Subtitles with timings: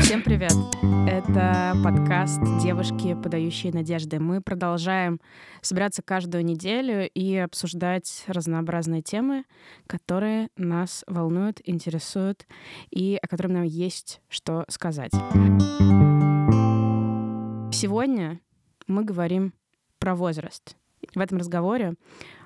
[0.00, 0.52] Всем привет!
[1.08, 4.20] Это подкаст «Девушки, подающие надежды».
[4.20, 5.20] Мы продолжаем
[5.62, 9.44] собираться каждую неделю и обсуждать разнообразные темы,
[9.86, 12.46] которые нас волнуют, интересуют
[12.90, 15.12] и о которых нам есть что сказать.
[17.72, 18.40] Сегодня
[18.86, 19.54] мы говорим
[19.98, 20.76] про возраст.
[21.14, 21.94] В этом разговоре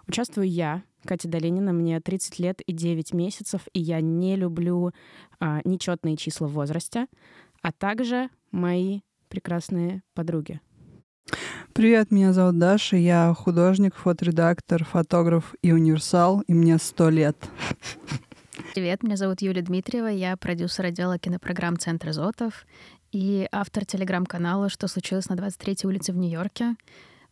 [0.09, 4.93] участвую я, Катя Долинина, мне 30 лет и 9 месяцев, и я не люблю
[5.41, 7.07] а, нечетные числа в возрасте,
[7.61, 10.61] а также мои прекрасные подруги.
[11.73, 17.37] Привет, меня зовут Даша, я художник, фоторедактор, фотограф и универсал, и мне 100 лет.
[18.75, 22.67] Привет, меня зовут Юлия Дмитриева, я продюсер отдела кинопрограмм Центра Зотов
[23.11, 26.77] и автор телеграм-канала «Что случилось на 23-й улице в Нью-Йорке».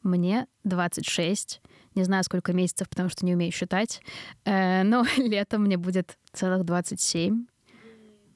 [0.02, 1.60] Мне 26,
[1.94, 4.00] не знаю, сколько месяцев, потому что не умею считать,
[4.44, 7.46] э, но летом мне будет целых 27.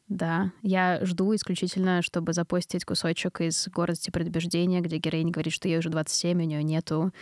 [0.09, 5.79] Да, я жду исключительно, чтобы запостить кусочек из «Гордости предубеждения», где героиня говорит, что ей
[5.79, 7.13] уже 27, у нее нету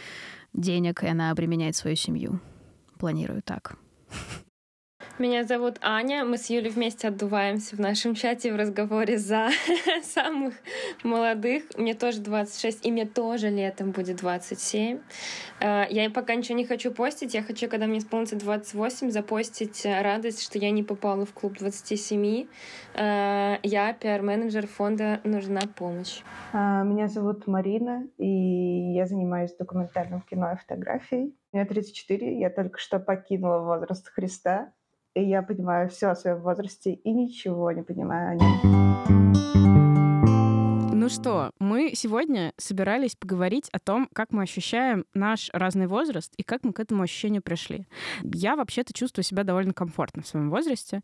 [0.53, 2.41] денег, и она обременяет свою семью.
[2.99, 3.77] Планирую так.
[5.19, 6.25] Меня зовут Аня.
[6.25, 9.51] Мы с Юлей вместе отдуваемся в нашем чате в разговоре за
[10.03, 10.55] самых
[11.05, 11.65] молодых.
[11.77, 15.01] Мне тоже 26, и мне тоже летом будет 27.
[15.61, 17.35] Э, я пока ничего не хочу постить.
[17.35, 22.47] Я хочу, когда мне исполнится 28, запостить радость, что я не попала в клуб 27.
[22.95, 26.23] Э, я пиар-менеджер фонда «Нужна помощь».
[26.55, 31.37] А, меня зовут Марина, и я занимаюсь документальным кино и фотографией.
[31.53, 34.73] Мне 34, я только что покинула возраст Христа,
[35.15, 38.83] и я понимаю все о своем возрасте и ничего не понимаю о нем.
[41.03, 46.45] Ну что, мы сегодня собирались поговорить о том, как мы ощущаем наш разный возраст и
[46.45, 47.89] как мы к этому ощущению пришли.
[48.23, 51.01] Я вообще-то чувствую себя довольно комфортно в своем возрасте.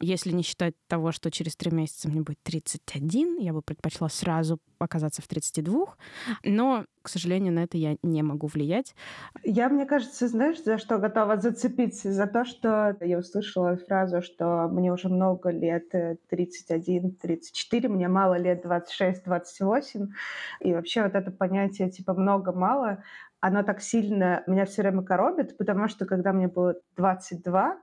[0.00, 4.58] Если не считать того, что через три месяца мне будет 31, я бы предпочла сразу
[4.80, 5.94] оказаться в 32.
[6.42, 8.96] Но, к сожалению, на это я не могу влиять.
[9.44, 12.12] Я, мне кажется, знаешь, за что готова зацепиться?
[12.12, 15.92] За то, что я услышала фразу, что мне уже много лет,
[16.28, 20.08] 31, 34, мне мало лет 26, 28.
[20.62, 23.04] И вообще вот это понятие типа много-мало,
[23.38, 27.76] оно так сильно меня все время коробит, потому что когда мне было 22,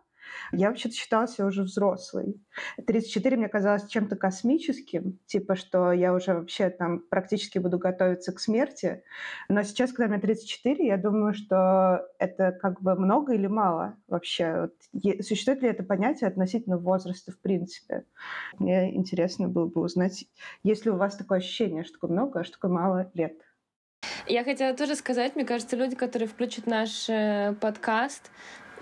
[0.51, 2.41] я вообще-то считала себя уже взрослой.
[2.85, 8.39] 34 мне казалось чем-то космическим, типа, что я уже вообще там практически буду готовиться к
[8.39, 9.03] смерти.
[9.49, 14.69] Но сейчас, когда мне 34, я думаю, что это как бы много или мало вообще.
[14.93, 18.05] Вот, существует ли это понятие относительно возраста в принципе?
[18.59, 20.25] Мне интересно было бы узнать,
[20.63, 23.41] есть ли у вас такое ощущение, что такое много, а что такое мало лет?
[24.27, 28.31] Я хотела тоже сказать, мне кажется, люди, которые включат наш э, подкаст,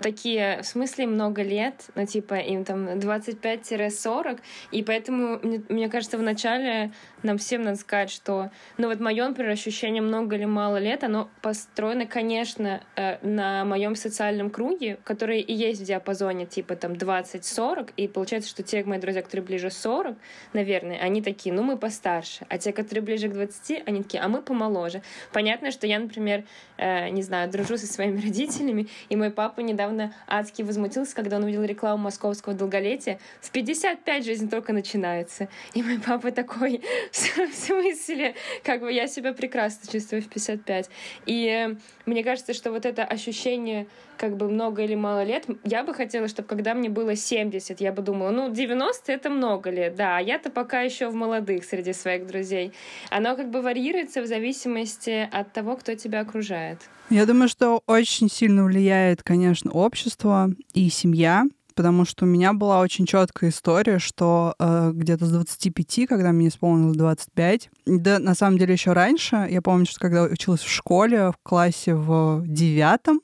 [0.02, 4.40] такие, в смысле, много лет, ну, типа, им там 25-40,
[4.70, 6.92] и поэтому, мне, мне кажется, вначале
[7.22, 11.30] нам всем надо сказать, что, ну, вот мое, например, ощущение много или мало лет, оно
[11.40, 17.92] построено, конечно, э, на моем социальном круге, который и есть в диапазоне, типа, там, 20-40,
[17.96, 20.16] и получается, что те мои друзья, которые ближе 40,
[20.52, 24.28] наверное, они такие, ну, мы постарше, а те, которые ближе к 20, они такие, а
[24.28, 25.02] мы помоложе.
[25.32, 26.44] Понятно, что я, например,
[26.76, 31.36] э, не знаю, дружу со своими родителями, и мой папа недавно недавно адски возмутился, когда
[31.36, 33.18] он увидел рекламу московского долголетия.
[33.40, 35.48] В 55 жизнь только начинается.
[35.74, 36.82] И мой папа такой,
[37.12, 40.90] в смысле, как бы я себя прекрасно чувствую в 55.
[41.26, 41.76] И э,
[42.06, 43.86] мне кажется, что вот это ощущение
[44.16, 47.92] как бы много или мало лет, я бы хотела, чтобы когда мне было 70, я
[47.92, 51.92] бы думала, ну, 90— это много лет, да, а я-то пока еще в молодых среди
[51.92, 52.72] своих друзей.
[53.10, 56.78] Оно как бы варьируется в зависимости от того, кто тебя окружает.
[57.10, 61.44] Я думаю, что очень сильно влияет, конечно, общество и семья,
[61.74, 66.48] потому что у меня была очень четкая история, что э, где-то с 25, когда мне
[66.48, 71.30] исполнилось 25, да, на самом деле еще раньше, я помню, что когда училась в школе,
[71.30, 73.20] в классе в девятом,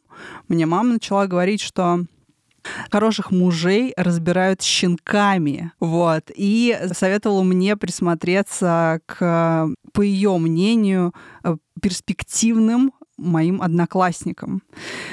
[0.48, 2.04] мне мама начала говорить, что
[2.90, 11.14] хороших мужей разбирают щенками, вот, и советовала мне присмотреться к, по ее мнению,
[11.44, 14.62] э, перспективным моим одноклассникам.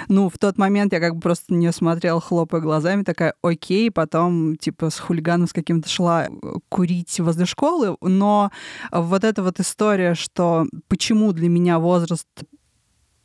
[0.07, 4.55] Ну, в тот момент я как бы просто не смотрела, хлопая глазами, такая, окей, потом,
[4.55, 6.27] типа, с хулиганом с каким-то шла
[6.69, 8.51] курить возле школы, но
[8.91, 12.27] вот эта вот история, что почему для меня возраст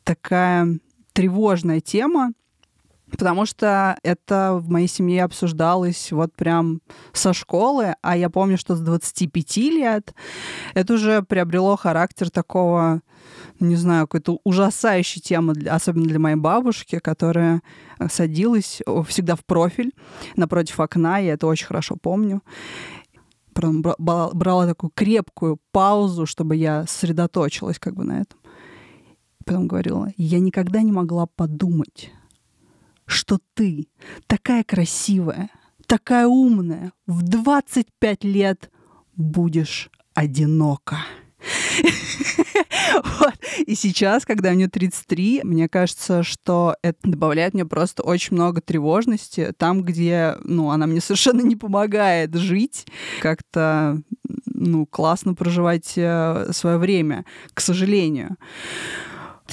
[0.03, 0.79] такая
[1.13, 2.33] тревожная тема,
[3.11, 6.81] Потому что это в моей семье обсуждалось вот прям
[7.13, 10.15] со школы, а я помню, что с 25 лет
[10.73, 13.01] это уже приобрело характер такого,
[13.59, 17.61] не знаю, какой-то ужасающей темы, особенно для моей бабушки, которая
[18.09, 19.93] садилась всегда в профиль
[20.35, 22.41] напротив окна, я это очень хорошо помню.
[23.53, 28.39] Потом брала такую крепкую паузу, чтобы я сосредоточилась как бы на этом.
[29.45, 32.11] Потом говорила, я никогда не могла подумать,
[33.11, 33.87] что ты
[34.27, 35.49] такая красивая,
[35.85, 38.71] такая умная, в 25 лет
[39.15, 40.99] будешь одинока.
[43.19, 43.33] вот.
[43.65, 49.53] И сейчас, когда мне 33, мне кажется, что это добавляет мне просто очень много тревожности
[49.57, 52.85] там, где, ну, она мне совершенно не помогает жить,
[53.21, 54.01] как-то,
[54.45, 58.37] ну, классно проживать э, свое время, к сожалению.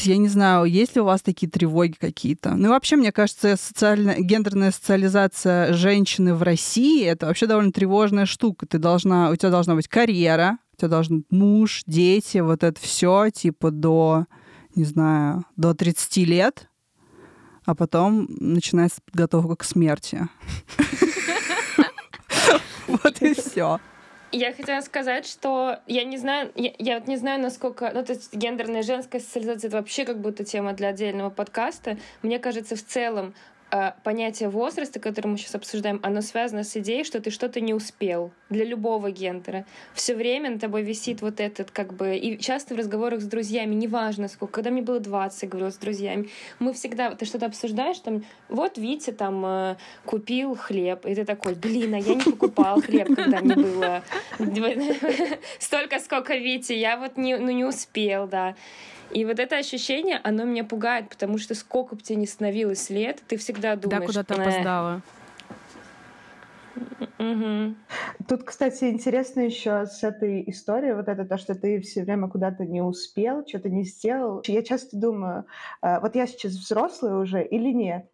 [0.00, 2.54] Я не знаю, есть ли у вас такие тревоги какие-то.
[2.54, 8.26] Ну и вообще, мне кажется, социальная, гендерная социализация женщины в России— это вообще довольно тревожная
[8.26, 8.66] штука.
[8.66, 13.30] Ты должна, у тебя должна быть карьера, у тебя должен муж, дети, вот это все,
[13.30, 14.26] типа до,
[14.74, 16.68] не знаю, до 30 лет,
[17.64, 20.28] а потом начинается подготовка к смерти.
[22.86, 23.80] Вот и все.
[24.30, 28.12] Я хотела сказать, что я не знаю, я, я вот не знаю, насколько, ну, то
[28.12, 31.96] есть гендерная женская социализация— это вообще как будто тема для отдельного подкаста.
[32.22, 33.34] Мне кажется, в целом
[34.02, 38.30] понятие возраста, которое мы сейчас обсуждаем, оно связано с идеей, что ты что-то не успел
[38.48, 39.66] для любого гендера.
[39.94, 42.16] Все время на тобой висит вот этот как бы...
[42.16, 45.76] И часто в разговорах с друзьями, неважно сколько, когда мне было 20, я говорила с
[45.76, 47.14] друзьями, мы всегда...
[47.14, 51.98] Ты что-то обсуждаешь, там, вот Витя там э, купил хлеб, и ты такой, блин, а
[51.98, 54.02] я не покупал хлеб, когда мне было
[55.58, 58.54] столько, сколько Витя, я вот не, ну, не успел, да.
[59.10, 63.22] И вот это ощущение, оно меня пугает, потому что сколько бы тебе ни становилось лет,
[63.26, 64.00] ты всегда думаешь...
[64.00, 65.02] Да, куда ты опоздала.
[67.18, 67.74] Угу.
[68.28, 72.64] Тут, кстати, интересно еще с этой историей, вот это то, что ты все время куда-то
[72.64, 74.42] не успел, что-то не сделал.
[74.46, 75.44] Я часто думаю,
[75.82, 78.06] э, вот я сейчас взрослый уже или нет?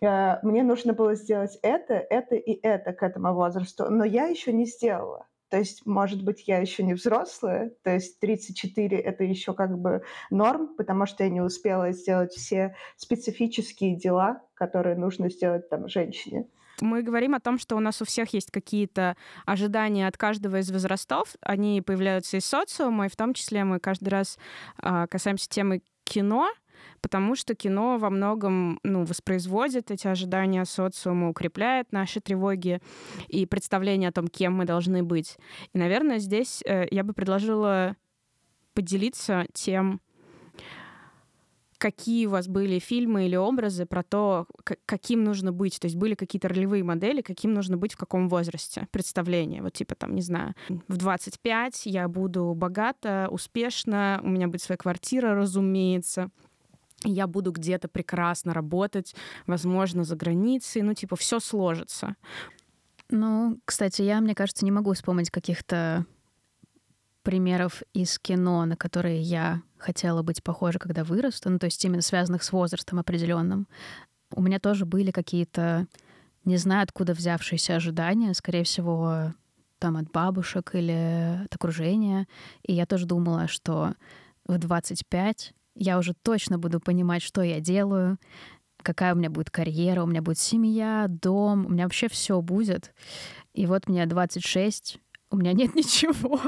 [0.00, 4.52] Э, мне нужно было сделать это, это и это к этому возрасту, но я еще
[4.52, 5.26] не сделала.
[5.50, 10.02] То есть, может быть, я еще не взрослая, то есть 34 это еще как бы
[10.30, 16.46] норм, потому что я не успела сделать все специфические дела, которые нужно сделать там женщине.
[16.80, 19.16] Мы говорим о том, что у нас у всех есть какие-то
[19.46, 21.34] ожидания от каждого из возрастов.
[21.40, 24.38] Они появляются из социума, и в том числе мы каждый раз
[24.80, 26.48] э, касаемся темы кино,
[27.00, 32.80] потому что кино во многом ну, воспроизводит эти ожидания социума, укрепляет наши тревоги
[33.28, 35.36] и представление о том, кем мы должны быть.
[35.72, 37.96] И, наверное, здесь э, я бы предложила
[38.74, 40.00] поделиться тем,
[41.78, 44.46] какие у вас были фильмы или образы про то,
[44.84, 45.80] каким нужно быть.
[45.80, 48.88] То есть были какие-то ролевые модели, каким нужно быть в каком возрасте.
[48.90, 49.62] Представление.
[49.62, 50.54] Вот типа там, не знаю,
[50.88, 56.30] в 25 я буду богата, успешна, у меня будет своя квартира, разумеется
[57.04, 59.14] я буду где-то прекрасно работать,
[59.46, 62.16] возможно, за границей, ну, типа, все сложится.
[63.10, 66.04] Ну, кстати, я, мне кажется, не могу вспомнить каких-то
[67.22, 72.02] примеров из кино, на которые я хотела быть похожа, когда вырасту, ну, то есть именно
[72.02, 73.68] связанных с возрастом определенным.
[74.30, 75.86] У меня тоже были какие-то,
[76.44, 79.34] не знаю, откуда взявшиеся ожидания, скорее всего,
[79.78, 82.26] там от бабушек или от окружения.
[82.62, 83.94] И я тоже думала, что
[84.46, 88.18] в 25 я уже точно буду понимать, что я делаю,
[88.82, 92.92] какая у меня будет карьера, у меня будет семья, дом, у меня вообще все будет.
[93.54, 94.98] И вот мне 26,
[95.30, 96.40] у меня нет ничего.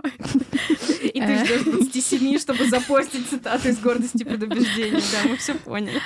[1.02, 5.00] И ты ждешь 27, чтобы запостить цитату из гордости предубеждения.
[5.12, 6.00] Да, мы все поняли.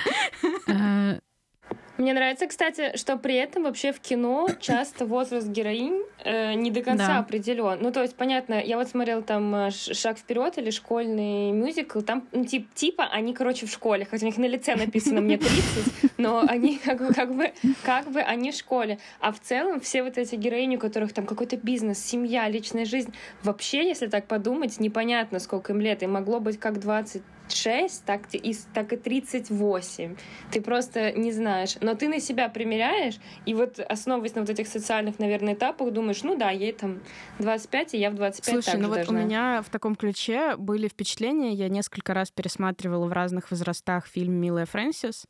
[1.96, 6.82] Мне нравится, кстати, что при этом вообще в кино часто возраст героинь э, не до
[6.82, 7.18] конца да.
[7.18, 7.78] определен.
[7.80, 12.26] Ну, то есть, понятно, я вот смотрела там э, «Шаг вперед» или школьный мюзикл, там
[12.32, 16.10] ну, тип, типа они, короче, в школе, хотя у них на лице написано «мне 30»,
[16.18, 17.52] но они как бы, как бы,
[17.84, 18.98] как бы они в школе.
[19.20, 23.14] А в целом все вот эти героини, у которых там какой-то бизнес, семья, личная жизнь,
[23.44, 26.02] вообще, если так подумать, непонятно, сколько им лет.
[26.02, 30.16] И могло быть как 20 6, так и, так и 38.
[30.50, 31.76] Ты просто не знаешь.
[31.80, 36.22] Но ты на себя примеряешь, и вот основываясь на вот этих социальных, наверное, этапах, думаешь,
[36.22, 37.00] ну да, ей там
[37.38, 39.20] 25, и я в 25 Слушай, ну вот должна.
[39.20, 41.52] у меня в таком ключе были впечатления.
[41.52, 45.26] Я несколько раз пересматривала в разных возрастах фильм «Милая Фрэнсис»,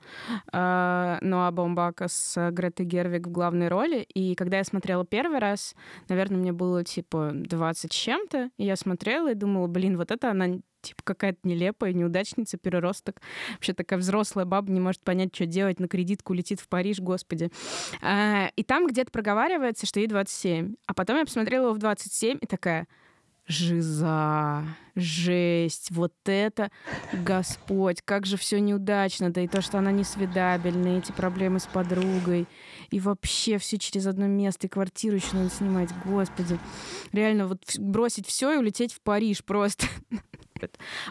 [0.53, 4.07] э, Ноа Бомбака с Гретой Гервик в главной роли.
[4.15, 5.75] И когда я смотрела первый раз,
[6.09, 10.31] наверное, мне было типа 20 с чем-то, и я смотрела и думала, блин, вот это
[10.31, 13.21] она типа какая-то нелепая, неудачница, переросток.
[13.55, 17.51] Вообще такая взрослая баба не может понять, что делать, на кредитку летит в Париж, господи.
[18.03, 20.75] А, и там где-то проговаривается, что ей 27.
[20.87, 22.87] А потом я посмотрела его в 27 и такая,
[23.47, 24.65] жиза,
[24.95, 26.71] жесть, вот это
[27.13, 31.67] Господь, как же все неудачно, да и то, что она не свидабельна, эти проблемы с
[31.67, 32.47] подругой,
[32.95, 36.61] и вообще все через одно место, и квартиру еще надо снимать, Господи.
[37.11, 39.89] Реально, вот бросить все и улететь в Париж просто.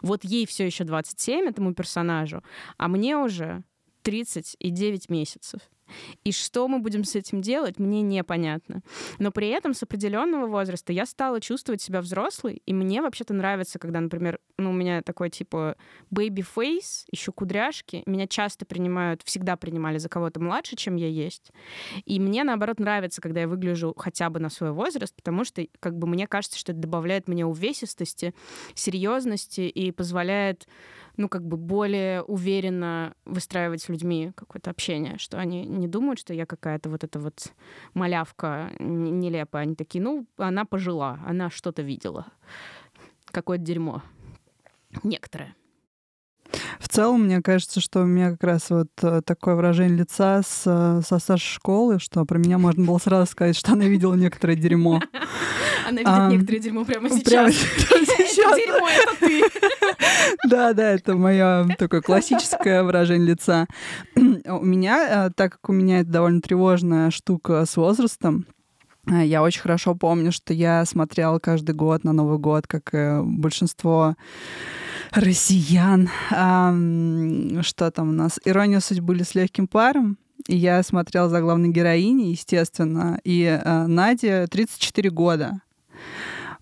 [0.02, 2.42] Вот ей все еще 27, этому персонажу,
[2.78, 3.64] а мне уже
[4.04, 5.60] 30 и 9 месяцев.
[6.24, 8.82] И что мы будем с этим делать, мне непонятно.
[9.20, 13.80] Но при этом с определенного возраста я стала чувствовать себя взрослой, и мне вообще-то нравится,
[13.80, 15.76] когда, например, ну, у меня такой типа
[16.14, 18.04] baby face, еще кудряшки.
[18.06, 21.52] Меня часто принимают, всегда принимали за кого-то младше, чем я есть.
[22.06, 25.98] И мне, наоборот, нравится, когда я выгляжу хотя бы на свой возраст, потому что, как
[25.98, 28.34] бы, мне кажется, что это добавляет мне увесистости,
[28.76, 30.68] серьезности и позволяет
[31.18, 36.34] ну, как бы более уверенно выстраивать с людьми какое-то общение, что они не думают, что
[36.34, 37.54] я какая-то вот эта вот
[37.94, 39.64] малявка нелепая.
[39.64, 42.28] Они такие, ну, она пожила, она что-то видела.
[43.26, 44.02] Какое-то дерьмо.
[45.04, 45.56] Некоторое.
[46.80, 50.64] В целом, мне кажется, что у меня как раз вот э, такое выражение лица с,
[50.66, 54.56] э, со старшей школы, что про меня можно было сразу сказать, что она видела некоторое
[54.56, 55.02] дерьмо.
[55.88, 57.56] Она видит некоторое дерьмо прямо сейчас.
[58.36, 59.44] Дерьмо, это ты.
[60.50, 63.68] Да, да, это мое такое классическое выражение лица.
[64.16, 68.46] У меня, э, так как у меня это довольно тревожная штука с возрастом,
[69.06, 74.16] я очень хорошо помню, что я смотрела каждый год на Новый год, как и большинство
[75.12, 76.10] россиян.
[76.30, 78.40] Что там у нас?
[78.46, 80.18] «Ирония судьбы» с легким паром.
[80.48, 83.20] И я смотрела за главной героиней, естественно.
[83.26, 85.62] И Надя 34 года.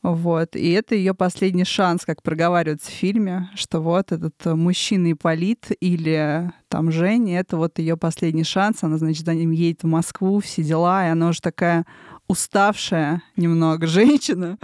[0.04, 0.56] Вот.
[0.56, 6.52] И это ее последний шанс, как проговаривается в фильме, что вот этот мужчина Ипполит или
[6.70, 8.84] там Женя, это вот ее последний шанс.
[8.84, 11.86] Она, значит, за ним едет в Москву, все дела, и она уже такая
[12.28, 14.58] уставшая немного женщина.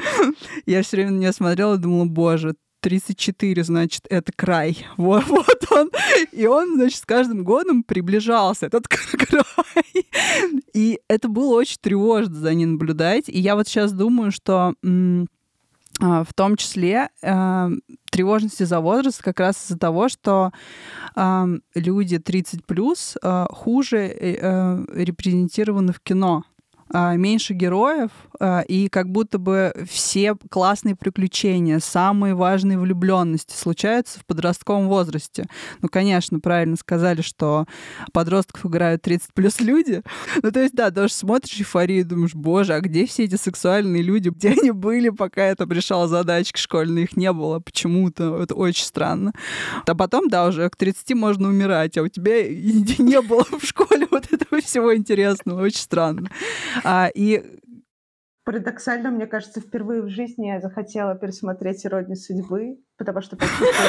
[0.65, 4.85] Я все время на нее смотрела и думала, боже, 34, значит, это край.
[4.97, 5.89] Вот, вот он.
[6.31, 10.05] И он, значит, с каждым годом приближался, этот край.
[10.73, 13.29] И это было очень тревожно за ним наблюдать.
[13.29, 14.73] И я вот сейчас думаю, что
[15.99, 17.69] а, в том числе э,
[18.11, 20.51] тревожности за возраст как раз из-за того, что
[21.15, 26.43] э, люди 30 плюс э, хуже э, репрезентированы в кино.
[26.91, 34.19] А, меньше героев, а, и как будто бы все классные приключения, самые важные влюбленности случаются
[34.19, 35.47] в подростковом возрасте.
[35.81, 37.65] Ну, конечно, правильно сказали, что
[38.13, 40.01] подростков играют 30 плюс люди.
[40.43, 44.03] Ну, то есть, да, тоже смотришь эйфорию и думаешь, боже, а где все эти сексуальные
[44.03, 44.29] люди?
[44.29, 47.05] Где они были, пока это решала задачки школьные?
[47.05, 48.41] Их не было почему-то.
[48.41, 49.33] Это очень странно.
[49.85, 54.07] А потом, да, уже к 30 можно умирать, а у тебя не было в школе
[54.11, 55.63] вот этого всего интересного.
[55.63, 56.29] Очень странно.
[56.83, 57.59] А, и
[58.47, 63.37] Парадоксально, мне кажется, впервые в жизни я захотела пересмотреть «Иронию судьбы», потому что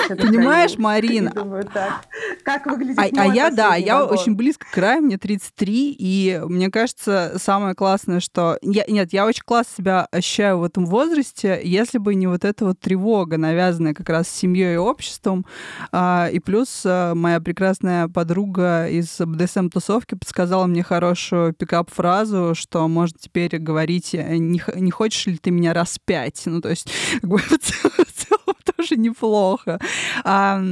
[0.09, 1.31] Понимаешь, Марин?
[1.35, 2.07] Думаю, так,
[2.43, 6.71] как выглядит А, а я, да, я очень близко к краю, мне 33, и мне
[6.71, 8.59] кажется, самое классное, что...
[8.63, 12.65] Я, нет, я очень классно себя ощущаю в этом возрасте, если бы не вот эта
[12.65, 15.47] вот тревога, навязанная как раз семьей и обществом,
[15.93, 23.19] а, и плюс а, моя прекрасная подруга из БДСМ-тусовки подсказала мне хорошую пикап-фразу, что можно
[23.19, 27.41] теперь говорить «не, не хочешь ли ты меня раз пять?» Ну, то есть, как бы,
[28.77, 29.79] тоже неплохо.
[30.25, 30.63] А,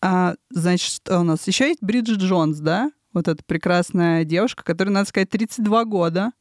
[0.00, 1.46] а, значит, что у нас?
[1.46, 2.90] Еще есть Бриджит Джонс, да?
[3.12, 6.32] Вот эта прекрасная девушка, которой, надо сказать, 32 года.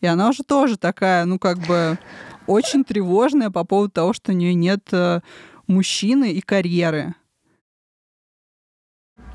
[0.00, 1.98] И она уже тоже такая, ну, как бы,
[2.46, 5.20] очень тревожная по поводу того, что у нее нет э,
[5.66, 7.14] мужчины и карьеры.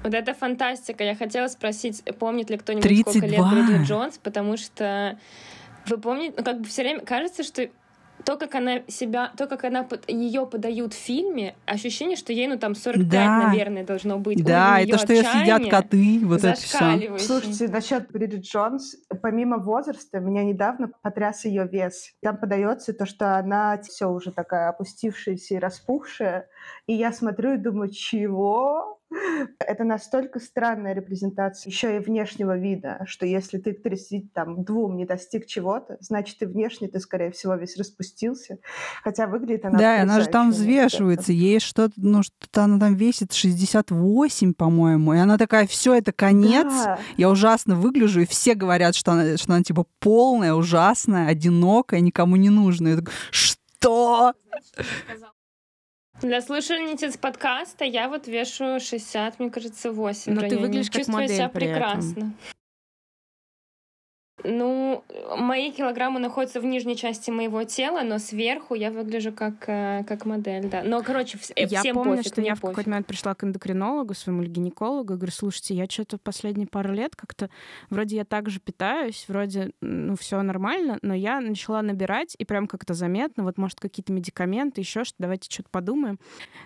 [0.04, 1.04] Вот это фантастика.
[1.04, 5.18] Я хотела спросить, помнит ли кто-нибудь, сколько лет Бриджит Джонс, потому что
[5.88, 7.70] вы помните, ну, как бы все время кажется, что
[8.26, 12.58] то, как она себя, то, как она ее подают в фильме, ощущение, что ей, ну,
[12.58, 13.48] там, 45, да.
[13.48, 14.44] наверное, должно быть.
[14.44, 17.18] Да, это что сидят коты, вот это все.
[17.20, 22.14] Слушайте, насчет Бриджит Джонс, помимо возраста, меня недавно потряс ее вес.
[22.22, 26.48] Там подается то, что она все уже такая опустившаяся и распухшая,
[26.88, 29.00] и я смотрю и думаю, чего?
[29.60, 34.98] Это настолько странная репрезентация еще и внешнего вида, что если ты к 30 там, двум
[34.98, 38.58] не достиг чего-то, значит, и внешне ты, скорее всего, весь распустился.
[39.04, 41.32] Хотя выглядит она Да, она же там взвешивается.
[41.32, 45.14] Ей что-то, ну, что-то она там весит 68, по-моему.
[45.14, 46.68] И она такая, все, это конец.
[46.68, 47.00] Да.
[47.18, 52.36] Я ужасно выгляжу, и все говорят, что она, что она типа полная, ужасная, одинокая, никому
[52.36, 52.92] не нужная.
[52.92, 54.34] Я такая, что?
[56.22, 61.24] Для слушательниц подкаста я вот вешу 60, мне кажется, 8 Но ты выглядишь как Чувствую
[61.24, 62.36] модель себя при этом.
[64.44, 65.04] Ну,
[65.38, 70.26] мои килограммы находятся в нижней части моего тела, но сверху я выгляжу как, э, как
[70.26, 70.84] модель, да.
[70.84, 72.76] Но, короче, вс- э, Я всем помню, пофиг, что я в пофиг.
[72.76, 77.16] какой-то момент пришла к эндокринологу, своему гинекологу, и говорю, слушайте, я что-то последние пару лет
[77.16, 77.50] как-то,
[77.90, 82.68] вроде я так же питаюсь, вроде, ну, все нормально, но я начала набирать, и прям
[82.68, 86.20] как-то заметно, вот, может, какие-то медикаменты, еще что давайте что-то подумаем.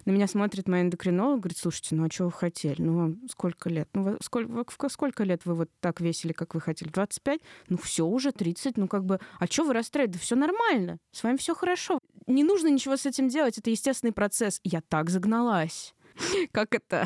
[0.06, 2.82] На меня смотрит моя эндокринолог, говорит, слушайте, ну, а что вы хотели?
[2.82, 3.88] Ну, вам сколько лет?
[3.94, 6.90] Ну, сколько, в сколько лет вы вот так весили, как вы хотели?
[6.90, 7.40] 25?
[7.68, 10.20] Ну, все уже 30, ну, как бы, а что вы расстраиваетесь?
[10.20, 12.00] Да все нормально, с вами все хорошо.
[12.28, 14.60] Не нужно ничего с этим делать, это естественный процесс.
[14.64, 15.94] Я так загналась.
[16.52, 17.06] Как это?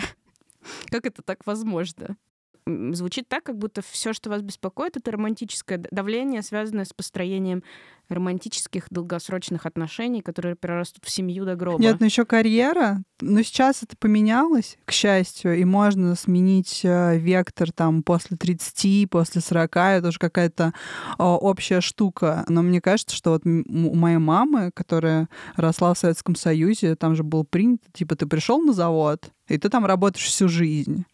[0.89, 2.17] Как это так возможно?
[2.65, 7.63] Звучит так, как будто все, что вас беспокоит, это романтическое давление, связанное с построением
[8.10, 11.82] романтических долгосрочных отношений, которые перерастут в семью до гроба.
[11.82, 13.03] Нет, ну еще карьера.
[13.22, 19.41] Но сейчас это поменялось, к счастью, и можно сменить э, вектор там после 30, после
[19.41, 19.75] 40.
[19.77, 20.74] Это уже какая-то
[21.17, 22.43] э, общая штука.
[22.50, 27.24] Но мне кажется, что вот у моей мамы, которая росла в Советском Союзе, там же
[27.24, 31.05] было принято, типа, ты пришел на завод, и ты там работаешь всю жизнь.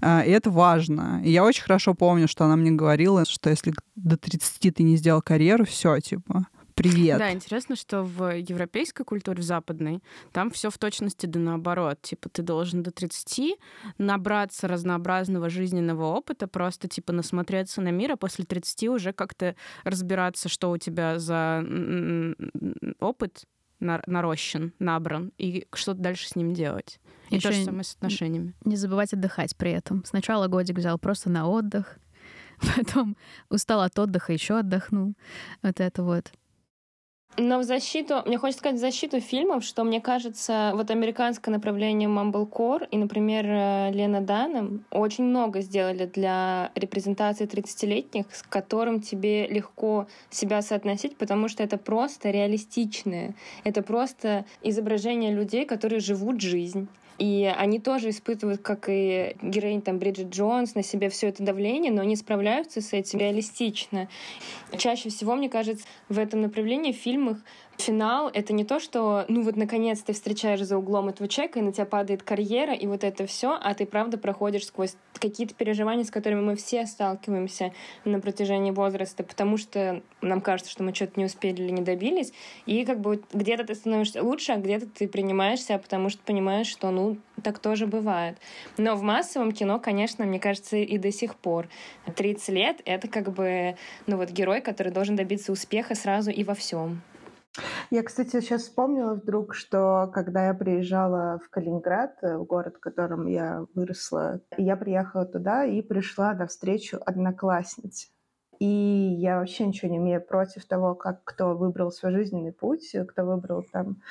[0.00, 1.20] А, И это важно.
[1.24, 4.96] И я очень хорошо помню, что она мне говорила, что если до 30 ты не
[4.96, 7.18] сделал карьеру, все, типа, привет.
[7.18, 10.02] Да, интересно, что в европейской культуре, в западной,
[10.32, 12.00] там все в точности да наоборот.
[12.00, 13.58] Типа ты должен до 30
[13.98, 20.48] набраться разнообразного жизненного опыта, просто типа насмотреться на мир, а после 30 уже как-то разбираться,
[20.48, 21.64] что у тебя за
[22.98, 23.44] опыт
[23.80, 27.00] на- нарощен, набран, и что дальше с ним делать.
[27.30, 28.54] И Ещё то же самое с отношениями.
[28.64, 30.04] Не забывать отдыхать при этом.
[30.04, 31.98] Сначала годик взял просто на отдых,
[32.76, 33.16] потом
[33.48, 35.14] устал от отдыха, еще отдохнул.
[35.62, 36.32] Вот это вот.
[37.36, 42.08] Но в защиту, мне хочется сказать в защиту фильмов, что мне кажется, вот американское направление
[42.08, 49.46] Mumblecore и, например, э, Лена Даном очень много сделали для репрезентации 30-летних, с которым тебе
[49.46, 53.34] легко себя соотносить, потому что это просто реалистичное.
[53.62, 56.88] Это просто изображение людей, которые живут жизнь.
[57.20, 61.92] И они тоже испытывают, как и героинь там Бриджит Джонс, на себе все это давление,
[61.92, 64.08] но они справляются с этим реалистично.
[64.78, 67.36] Чаще всего, мне кажется, в этом направлении в фильмах
[67.80, 71.62] финал— это не то, что, ну вот, наконец ты встречаешь за углом этого человека, и
[71.62, 76.04] на тебя падает карьера, и вот это все, а ты, правда, проходишь сквозь какие-то переживания,
[76.04, 77.72] с которыми мы все сталкиваемся
[78.04, 82.32] на протяжении возраста, потому что нам кажется, что мы что-то не успели или не добились,
[82.66, 86.90] и как бы где-то ты становишься лучше, а где-то ты принимаешься, потому что понимаешь, что,
[86.90, 88.36] ну, так тоже бывает.
[88.76, 91.68] Но в массовом кино, конечно, мне кажется, и до сих пор
[92.14, 96.54] 30 лет— это как бы, ну вот, герой, который должен добиться успеха сразу и во
[96.54, 97.02] всем.
[97.90, 102.80] Я, кстати, сейчас вспомнила вдруг, что когда я приезжала в Калининград, э, в город, в
[102.80, 108.10] котором я выросла, я приехала туда и пришла на встречу одноклассниц.
[108.58, 113.24] И я вообще ничего не имею против того, как кто выбрал свой жизненный путь, кто
[113.24, 114.02] выбрал там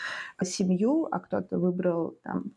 [0.43, 2.51] семью, а кто-то выбрал там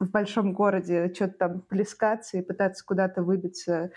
[0.00, 3.90] в большом городе что-то там плескаться и пытаться куда-то выбиться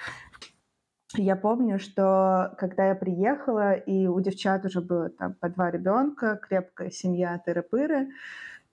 [1.16, 6.40] я помню, что когда я приехала, и у девчат уже было там по два ребенка,
[6.42, 8.10] крепкая семья, тыры-пыры,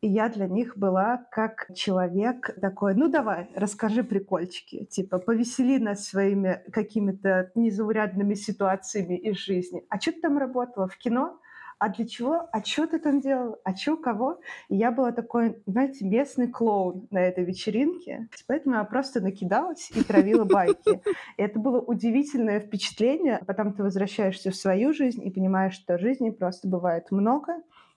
[0.00, 6.06] и я для них была как человек такой, ну давай, расскажи прикольчики, типа повесели нас
[6.06, 9.84] своими какими-то незаурядными ситуациями из жизни.
[9.88, 10.88] А что ты там работала?
[10.88, 11.40] В кино?
[11.78, 14.40] А для чего, а что ты там делал, а что, кого?
[14.68, 20.02] И я была такой, знаете, местный клоун на этой вечеринке, поэтому я просто накидалась и
[20.02, 21.00] травила байки.
[21.36, 26.30] И это было удивительное впечатление, потом ты возвращаешься в свою жизнь и понимаешь, что жизни
[26.30, 27.54] просто бывает много,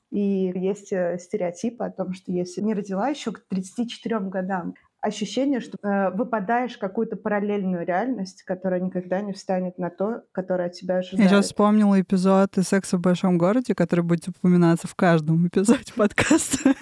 [0.09, 4.75] и есть э, стереотипы о том, что если не родила еще к 34 годам,
[5.07, 10.69] ощущение, что э, выпадаешь в какую-то параллельную реальность, которая никогда не встанет на то, которое
[10.69, 11.23] тебя ожидает.
[11.23, 15.93] Я сейчас вспомнила эпизод из «Секса в большом городе», который будет упоминаться в каждом эпизоде
[15.95, 16.73] подкаста,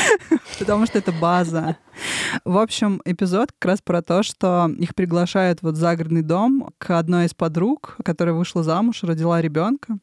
[0.58, 1.76] потому что это база.
[2.44, 6.96] В общем, эпизод как раз про то, что их приглашают вот в загородный дом к
[6.96, 9.98] одной из подруг, которая вышла замуж, родила ребенка.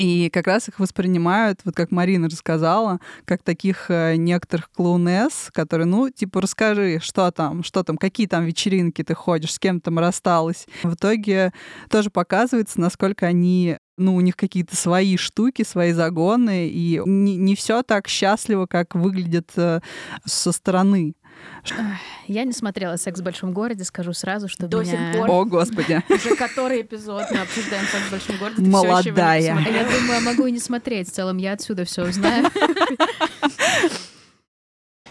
[0.00, 5.86] И как раз их воспринимают, вот как Марина рассказала, как таких э, некоторых клоунесс, которые,
[5.86, 9.98] ну, типа, расскажи, что там, что там, какие там вечеринки ты ходишь, с кем там
[9.98, 10.66] рассталась.
[10.82, 11.52] В итоге
[11.90, 17.54] тоже показывается, насколько они ну, у них какие-то свои штуки, свои загоны, и не, не
[17.54, 19.80] все так счастливо, как выглядит э,
[20.24, 21.12] со стороны.
[22.26, 25.12] Я не смотрела «Секс в большом городе», скажу сразу, что До меня...
[25.12, 25.30] сих пор.
[25.30, 26.02] О, Господи.
[26.08, 28.62] Уже который эпизод мы обсуждаем «Секс в большом городе».
[28.62, 29.56] Молодая.
[29.56, 31.08] А я думаю, я могу и не смотреть.
[31.08, 32.46] В целом, я отсюда все узнаю.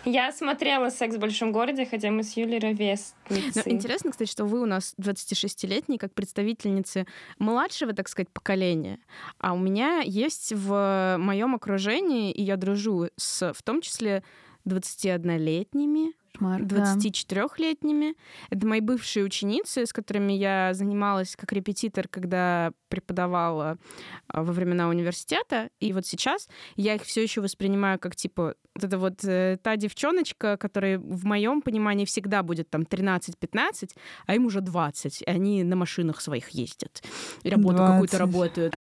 [0.06, 3.64] Я смотрела «Секс в большом городе», хотя мы с Юлей ровесницы.
[3.66, 7.06] Но интересно, кстати, что вы у нас 26-летние, как представительницы
[7.38, 9.00] младшего, так сказать, поколения.
[9.40, 14.24] А у меня есть в моем окружении, и я дружу с, в том числе,
[14.66, 18.16] 21-летними, Кошмар, 24-летними.
[18.50, 23.78] Это мои бывшие ученицы, с которыми я занималась как репетитор, когда преподавала
[24.28, 25.70] а, во времена университета.
[25.80, 29.76] И вот сейчас я их все еще воспринимаю как типа вот это вот э, та
[29.76, 33.90] девчоночка, которая в моем понимании всегда будет там 13-15,
[34.26, 37.04] а им уже 20, и они на машинах своих ездят,
[37.44, 38.76] и работу какую-то работают.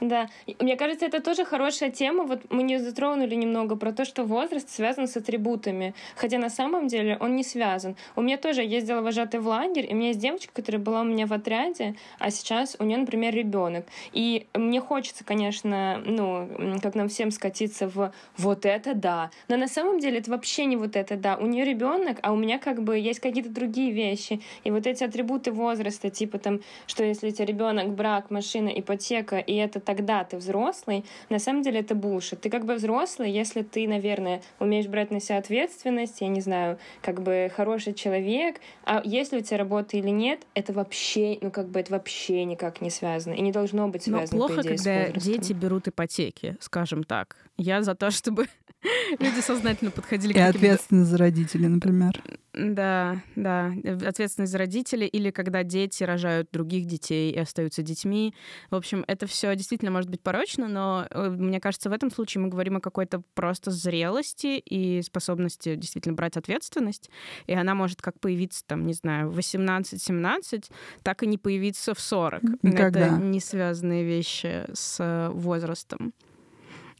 [0.00, 0.28] Да,
[0.58, 2.24] мне кажется, это тоже хорошая тема.
[2.24, 6.88] Вот мы не затронули немного про то, что возраст связан с атрибутами, хотя на самом
[6.88, 7.96] деле он не связан.
[8.16, 11.04] У меня тоже ездила вожатый в лагерь, и у меня есть девочка, которая была у
[11.04, 13.86] меня в отряде, а сейчас у нее, например, ребенок.
[14.12, 16.48] И мне хочется, конечно, ну,
[16.82, 19.30] как нам всем скатиться в вот это да.
[19.48, 21.36] Но на самом деле это вообще не вот это да.
[21.36, 24.40] У нее ребенок, а у меня как бы есть какие-то другие вещи.
[24.64, 29.38] И вот эти атрибуты возраста, типа там, что если у тебя ребенок, брак, машина, ипотека,
[29.38, 32.40] и это тогда ты взрослый, на самом деле это булшит.
[32.40, 36.78] Ты как бы взрослый, если ты, наверное, умеешь брать на себя ответственность, я не знаю,
[37.02, 41.68] как бы хороший человек, а если у тебя работа или нет, это вообще, ну как
[41.68, 44.38] бы это вообще никак не связано и не должно быть связано.
[44.38, 47.36] Но плохо, идее, когда дети берут ипотеки, скажем так.
[47.56, 48.46] Я за то, чтобы
[49.18, 52.22] люди сознательно подходили к И ответственность за родителей, например.
[52.52, 53.72] Да, да.
[54.06, 58.34] Ответственность за родителей или когда дети рожают других детей и остаются детьми.
[58.70, 62.42] В общем, это все действительно может быть порочно, но э, мне кажется, в этом случае
[62.42, 67.10] мы говорим о какой-то просто зрелости и способности действительно брать ответственность.
[67.46, 70.70] И она может как появиться, там, не знаю, в 18-17,
[71.02, 72.42] так и не появиться в 40.
[72.62, 73.06] Никогда.
[73.06, 76.12] Это не связанные вещи с возрастом.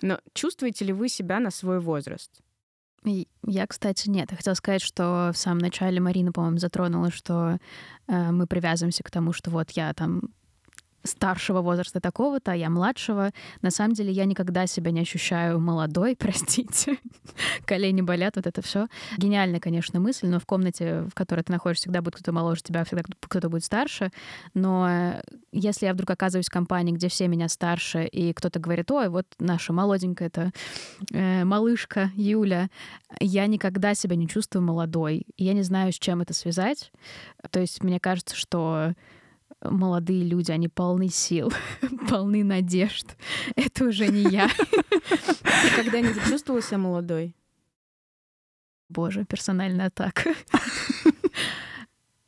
[0.03, 2.31] Но чувствуете ли вы себя на свой возраст?
[3.47, 4.31] Я, кстати, нет.
[4.31, 7.59] Я хотела сказать, что в самом начале Марина, по-моему, затронула, что
[8.07, 10.23] э, мы привязываемся к тому, что вот я там
[11.05, 13.31] старшего возраста такого-то, а я младшего.
[13.63, 16.99] На самом деле я никогда себя не ощущаю молодой, простите.
[17.65, 18.89] Колени болят, вот это все.
[19.19, 22.85] Гениальная, конечно, мысль, но в комнате, в которой ты находишься, всегда будет кто-то моложе тебя,
[22.85, 24.11] всегда кто-то будет старше.
[24.55, 28.91] Но э, если я вдруг оказываюсь в компании, где все меня старше, и кто-то говорит,
[28.91, 30.53] ой, вот наша молоденькая это
[31.13, 32.69] э, малышка Юля,
[33.21, 35.27] я никогда себя не чувствую молодой.
[35.37, 36.93] Я не знаю, с чем это связать.
[37.51, 38.95] То есть мне кажется, что
[39.65, 41.53] молодые люди, они полны сил,
[42.09, 43.17] полны надежд.
[43.57, 44.49] Это уже не я.
[44.49, 47.35] Ты когда-нибудь чувствовала себя молодой?
[48.89, 50.35] Боже, персональная атака.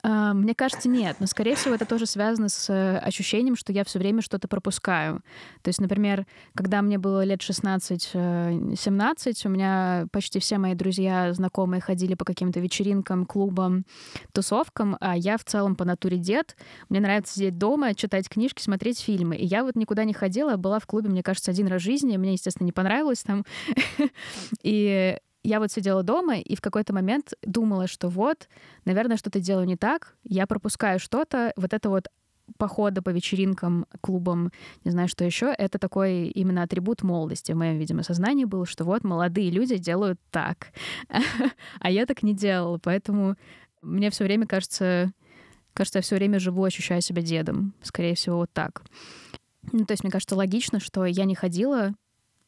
[0.09, 1.17] А, мне кажется, нет.
[1.19, 5.21] Но, скорее всего, это тоже связано с э, ощущением, что я все время что-то пропускаю.
[5.63, 11.33] То есть, например, когда мне было лет 16-17, э, у меня почти все мои друзья,
[11.33, 13.85] знакомые ходили по каким-то вечеринкам, клубам,
[14.33, 16.57] тусовкам, а я в целом по натуре дед.
[16.89, 19.35] Мне нравится сидеть дома, читать книжки, смотреть фильмы.
[19.35, 22.17] И я вот никуда не ходила, была в клубе, мне кажется, один раз в жизни.
[22.17, 23.45] Мне, естественно, не понравилось там.
[24.63, 28.49] И я вот сидела дома и в какой-то момент думала, что вот,
[28.85, 32.09] наверное, что-то делаю не так, я пропускаю что-то, вот это вот
[32.59, 34.53] похода по вечеринкам, клубам,
[34.85, 38.85] не знаю, что еще, это такой именно атрибут молодости в моем, видимо, сознании был, что
[38.85, 40.73] вот молодые люди делают так,
[41.81, 43.37] а я так не делала, поэтому
[43.83, 45.13] мне все время кажется,
[45.75, 48.83] кажется, я все время живу, ощущаю себя дедом, скорее всего, вот так.
[49.73, 51.95] Ну, то есть, мне кажется, логично, что я не ходила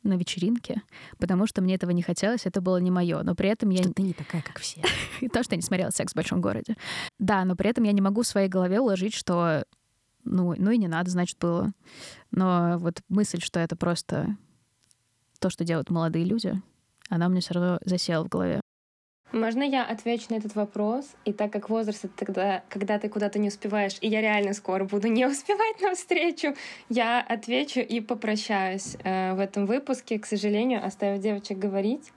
[0.03, 0.83] на вечеринке,
[1.19, 3.23] потому что мне этого не хотелось, это было не мое.
[3.23, 3.83] Но при этом я...
[3.83, 4.83] Что ты не такая, как все.
[5.33, 6.77] То, что я не смотрела «Секс в большом городе».
[7.19, 9.65] Да, но при этом я не могу в своей голове уложить, что
[10.25, 11.73] ну, ну и не надо, значит, было.
[12.31, 14.37] Но вот мысль, что это просто
[15.41, 16.61] то, что делают молодые люди,
[17.09, 18.61] она мне все равно засела в голове.
[19.33, 21.05] Можно я отвечу на этот вопрос?
[21.27, 24.85] И так как возраст это тогда, когда ты куда-то не успеваешь, и я реально скоро
[24.85, 26.55] буду не успевать на встречу,
[26.88, 32.11] я отвечу и попрощаюсь э, в этом выпуске, к сожалению, оставив девочек говорить.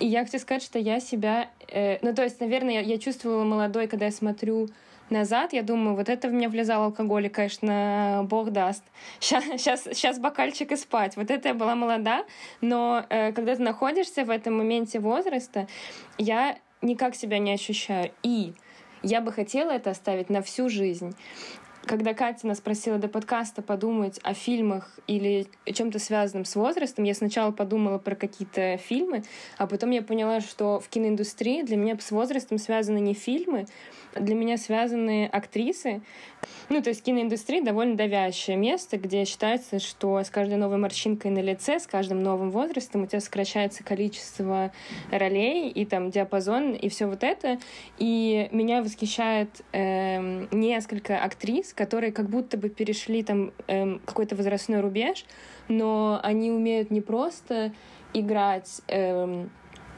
[0.00, 1.48] И я хочу сказать, что я себя...
[1.68, 4.68] Э, ну, то есть, наверное, я, я чувствовала молодой, когда я смотрю
[5.10, 8.84] назад, я думаю, вот это в меня влезал алкоголь, и, конечно, бог даст.
[9.20, 11.16] Сейчас, сейчас, сейчас бокальчик и спать.
[11.16, 12.24] Вот это я была молода,
[12.60, 15.66] но э, когда ты находишься в этом моменте возраста,
[16.18, 18.10] я никак себя не ощущаю.
[18.22, 18.52] И
[19.02, 21.14] я бы хотела это оставить на всю жизнь.
[21.86, 27.14] Когда Катя нас спросила до подкаста подумать о фильмах или чем-то связанном с возрастом, я
[27.14, 29.24] сначала подумала про какие-то фильмы,
[29.56, 33.66] а потом я поняла, что в киноиндустрии для меня с возрастом связаны не фильмы,
[34.14, 36.02] для меня связаны актрисы.
[36.68, 41.40] Ну, то есть киноиндустрия довольно давящее место, где считается, что с каждой новой морщинкой на
[41.40, 44.72] лице, с каждым новым возрастом у тебя сокращается количество
[45.10, 47.58] ролей и там диапазон и все вот это.
[47.98, 54.80] И меня восхищает э, несколько актрис, которые как будто бы перешли там э, какой-то возрастной
[54.80, 55.24] рубеж,
[55.68, 57.72] но они умеют не просто
[58.12, 59.46] играть э,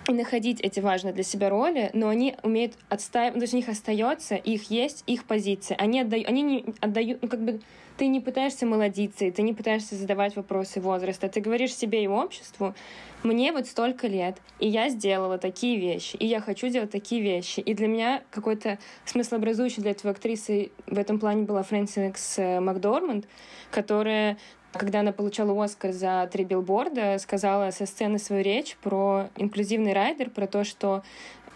[0.09, 3.57] и находить эти важные для себя роли, но они умеют отстаивать, ну, то есть у
[3.57, 5.77] них остается, их есть, их позиция.
[5.77, 7.61] Они отдают, они не отдают, ну, как бы
[7.97, 11.29] ты не пытаешься молодиться, и ты не пытаешься задавать вопросы возраста.
[11.29, 12.75] Ты говоришь себе и обществу,
[13.23, 17.61] мне вот столько лет, и я сделала такие вещи, и я хочу делать такие вещи.
[17.61, 23.27] И для меня какой-то смыслообразующий для этого актрисы в этом плане была Фрэнсис Макдорманд,
[23.71, 24.39] которая
[24.73, 30.31] когда она получала Оскар за три билборда, сказала со сцены свою речь про инклюзивный райдер,
[30.31, 31.03] про то, что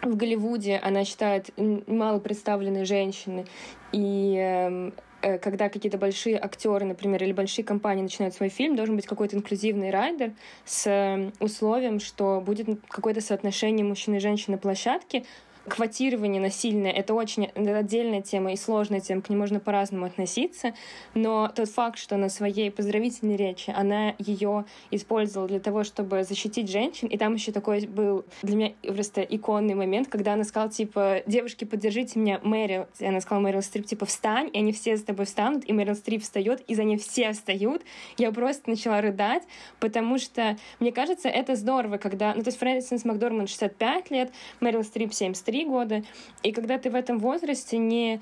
[0.02, 3.46] в Голливуде она считает мало представленной женщины,
[3.92, 8.96] и эм, э, когда какие-то большие актеры, например, или большие компании начинают свой фильм, должен
[8.96, 10.32] быть какой-то инклюзивный райдер
[10.64, 15.24] с эм, условием, что будет какое-то соотношение мужчины и женщины на площадке,
[15.68, 20.74] квотирование насильное— это очень отдельная тема и сложная тема, к ней можно по-разному относиться,
[21.14, 26.70] но тот факт, что на своей поздравительной речи она ее использовала для того, чтобы защитить
[26.70, 31.22] женщин, и там еще такой был для меня просто иконный момент, когда она сказала, типа,
[31.26, 35.04] девушки, поддержите меня, Мэрил, и она сказала Мэрил Стрип, типа, встань, и они все за
[35.04, 37.82] тобой встанут, и Мэрил Стрип встает, и за ней все встают.
[38.18, 39.42] Я просто начала рыдать,
[39.80, 44.84] потому что, мне кажется, это здорово, когда, ну, то есть Фрэнсис Макдорман 65 лет, Мэрил
[44.84, 46.02] Стрип 73, три года.
[46.42, 48.20] И когда ты в этом возрасте не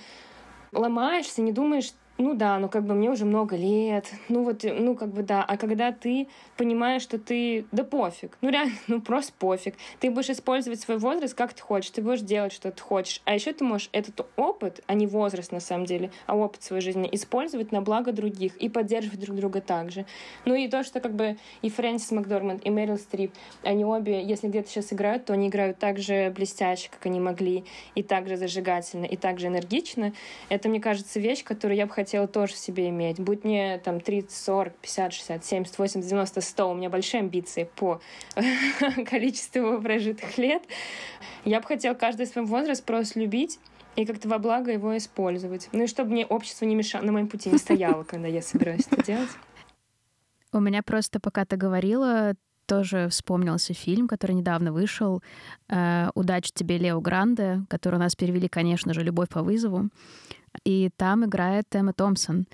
[0.73, 4.95] ломаешься, не думаешь, ну да, ну как бы мне уже много лет, ну вот, ну
[4.95, 9.33] как бы да, а когда ты понимаешь, что ты, да пофиг, ну реально, ну просто
[9.37, 13.21] пофиг, ты будешь использовать свой возраст как ты хочешь, ты будешь делать, что ты хочешь,
[13.25, 16.83] а еще ты можешь этот опыт, а не возраст на самом деле, а опыт своей
[16.83, 20.07] жизни использовать на благо других и поддерживать друг друга также.
[20.45, 23.33] Ну и то, что как бы и Фрэнсис Макдорманд, и Мэрил Стрип,
[23.65, 27.65] они обе, если где-то сейчас играют, то они играют так же блестяще, как они могли,
[27.97, 30.13] и так же зажигательно, и так же энергично.
[30.49, 33.19] Это, мне кажется, вещь, которую я бы хотела хотела тоже себе иметь.
[33.19, 37.69] Будь мне там 30, 40, 50, 60, 70, 80, 90, 100, у меня большие амбиции
[37.77, 38.01] по
[39.11, 40.63] количеству прожитых лет.
[41.47, 43.59] Я бы хотела каждый свой возраст просто любить
[43.97, 45.71] и как-то во благо его использовать.
[45.73, 48.87] Ну и чтобы мне общество не мешало, на моем пути не стояло, когда я собираюсь
[48.91, 49.31] это делать.
[50.53, 52.35] У меня просто, пока ты говорила,
[52.67, 55.23] тоже вспомнился фильм, который недавно вышел
[55.71, 59.89] э, «Удачи тебе, Лео Гранде», который у нас перевели, конечно же, «Любовь по вызову».
[60.65, 62.47] И там играет Эмма Томпсон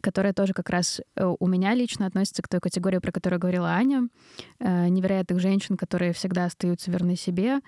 [0.00, 3.68] которая тоже как раз э, у меня лично относится к той категории, про которую говорила
[3.68, 4.08] Аня,
[4.58, 7.60] э, невероятных женщин, которые всегда остаются верны себе.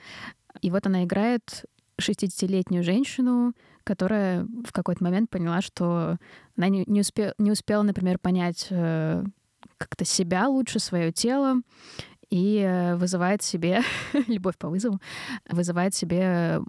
[0.61, 1.65] И вот она играет
[2.01, 3.53] 60-летнюю женщину,
[3.85, 6.17] которая в какой-то момент поняла, что
[6.57, 9.25] она не, не, успе, не успела, например, понять э,
[9.79, 11.57] как-то себя лучше, свое тело,
[12.31, 13.83] и вызывает себе,
[14.27, 15.01] любовь по вызову,
[15.51, 16.63] вызывает себе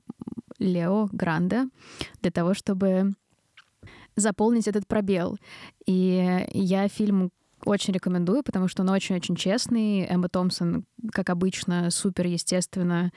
[0.64, 1.66] Лео Гранде
[2.22, 3.14] для того, чтобы
[4.16, 5.38] заполнить этот пробел.
[5.86, 7.32] И я фильм
[7.66, 10.06] очень рекомендую, потому что он очень-очень честный.
[10.06, 13.12] Эмма Томпсон, как обычно, супер естественно,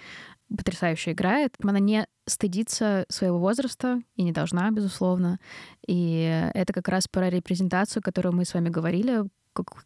[0.49, 1.55] потрясающе играет.
[1.63, 5.39] Она не стыдится своего возраста и не должна, безусловно.
[5.87, 9.25] И это как раз про репрезентацию, которую мы с вами говорили,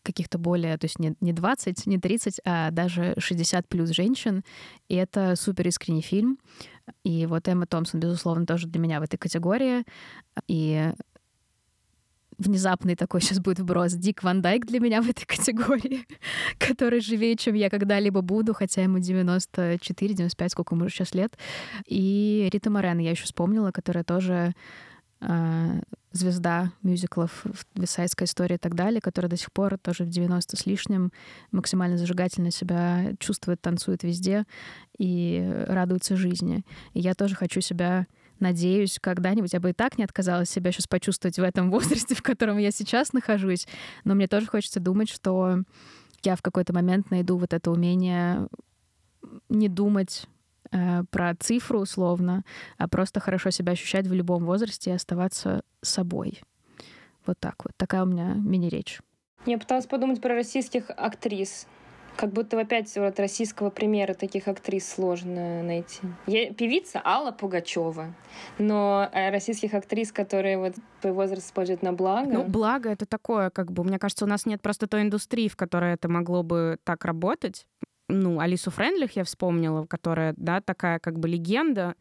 [0.03, 4.45] каких-то более, то есть не, не 20, не 30, а даже 60 плюс женщин.
[4.89, 6.39] И это супер искренний фильм.
[7.05, 9.85] И вот Эмма Томпсон, безусловно, тоже для меня в этой категории.
[10.49, 10.93] И
[12.41, 13.93] внезапный такой сейчас будет вброс.
[13.93, 16.07] Дик Ван Дайк для меня в этой категории,
[16.59, 21.37] который живее, чем я когда-либо буду, хотя ему 94-95, сколько ему сейчас лет.
[21.87, 24.55] И Рита Морен я еще вспомнила, которая тоже
[26.13, 30.67] звезда мюзиклов, Висайская история и так далее, которая до сих пор тоже в 90 с
[30.67, 31.13] лишним
[31.53, 34.45] максимально зажигательно себя чувствует, танцует везде
[34.99, 36.65] и радуется жизни.
[36.95, 38.07] И я тоже хочу себя
[38.41, 42.23] надеюсь, когда-нибудь, я бы и так не отказалась себя сейчас почувствовать в этом возрасте, в
[42.23, 43.69] котором я сейчас нахожусь,
[44.05, 45.63] но мне тоже хочется думать, что
[46.23, 48.49] я в какой-то момент найду вот это умение
[49.49, 50.27] не думать
[51.11, 52.45] про цифру условно,
[52.79, 56.41] а просто хорошо себя ощущать в любом возрасте и оставаться собой.
[57.27, 57.73] Вот так вот.
[57.77, 59.01] Такая у меня мини-речь.
[59.47, 61.67] Я пыталась подумать про российских актрис.
[62.17, 66.01] Как будто опять вот российского примера таких актрис сложно найти.
[66.27, 68.13] Я, певица Алла Пугачева,
[68.59, 72.31] но э, российских актрис, которые вот твой возраст используют на благо.
[72.31, 75.57] Ну, благо это такое, как бы, мне кажется, у нас нет просто той индустрии, в
[75.57, 77.67] которой это могло бы так работать
[78.11, 81.95] ну, Алису Френдлих я вспомнила, которая, да, такая как бы легенда.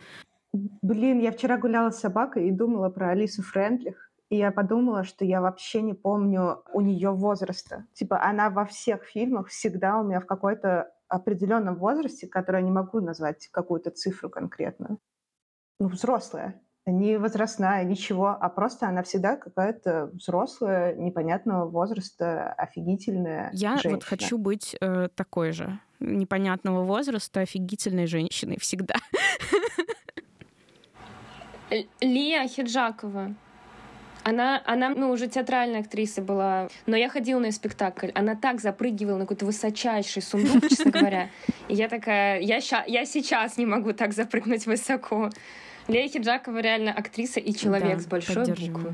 [0.52, 4.12] Блин, я вчера гуляла с собакой и думала про Алису Френдлих.
[4.30, 7.86] И я подумала, что я вообще не помню у нее возраста.
[7.94, 12.72] Типа она во всех фильмах всегда у меня в какой-то определенном возрасте, который я не
[12.72, 15.00] могу назвать какую-то цифру конкретную.
[15.80, 16.62] Ну, взрослая.
[16.92, 23.94] Не возрастная, ничего, а просто она всегда какая-то взрослая, непонятного возраста, офигительная Я женщина.
[23.96, 28.96] вот хочу быть э, такой же непонятного возраста, офигительной женщиной всегда.
[32.02, 33.36] Лия Хиджакова.
[34.24, 38.10] Она, она, ну, уже театральная актриса была, но я ходила на спектакль.
[38.14, 41.30] Она так запрыгивала на какой-то высочайший сундук, честно говоря.
[41.68, 45.30] И я такая, я, ща, я сейчас не могу так запрыгнуть высоко.
[45.90, 48.94] Лея Хиджакова реально актриса и человек Да, с большой буквы.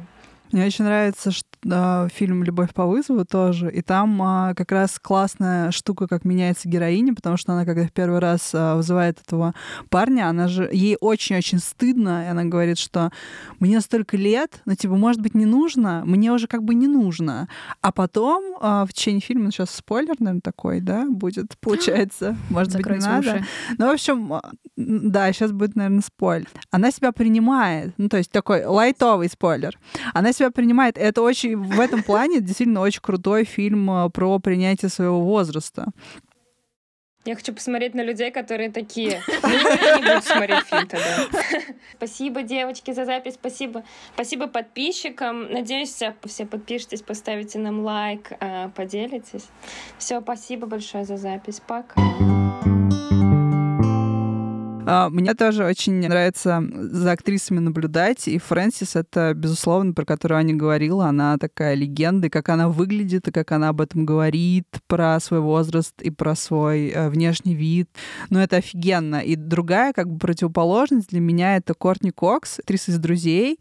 [0.52, 5.00] Мне очень нравится что, а, фильм «Любовь по вызову» тоже, и там а, как раз
[5.00, 9.56] классная штука, как меняется героиня, потому что она, когда в первый раз а, вызывает этого
[9.90, 13.12] парня, она же ей очень-очень стыдно, и она говорит, что
[13.60, 17.48] мне столько лет, но типа, может быть, не нужно, мне уже как бы не нужно.
[17.82, 22.74] А потом а, в течение фильма, ну, сейчас спойлер, наверное, такой, да, будет, получается, может
[22.74, 23.46] быть, не Закройте надо.
[23.78, 24.42] Ну, в общем,
[24.76, 26.50] да, сейчас будет, наверное, спойлер.
[26.70, 29.78] Она себя принимает, ну, то есть такой лайтовый спойлер.
[30.14, 30.98] Она себя принимает.
[30.98, 35.88] Это очень, в этом плане действительно очень крутой фильм а, про принятие своего возраста.
[37.26, 39.20] Я хочу посмотреть на людей, которые такие.
[39.42, 41.28] Ну, я не буду смотреть фильм тогда.
[41.98, 43.34] Спасибо, девочки, за запись.
[43.34, 43.84] Спасибо.
[44.14, 45.52] Спасибо подписчикам.
[45.52, 49.48] Надеюсь, все подпишитесь, поставите нам лайк, э, поделитесь.
[49.98, 51.62] Все, спасибо большое за запись.
[51.66, 51.96] Пока.
[54.88, 60.54] А, Мне тоже очень нравится за актрисами наблюдать, и Фрэнсис— это, безусловно, про которую Аня
[60.54, 65.20] говорила, она такая легенда, и как она выглядит, и как она об этом говорит, про
[65.20, 67.90] свой возраст и про свой э, внешний вид.
[68.30, 69.22] Ну, это офигенно.
[69.22, 73.60] И другая, как бы, противоположность для меня— это Кортни Кокс, актриса из «Друзей»,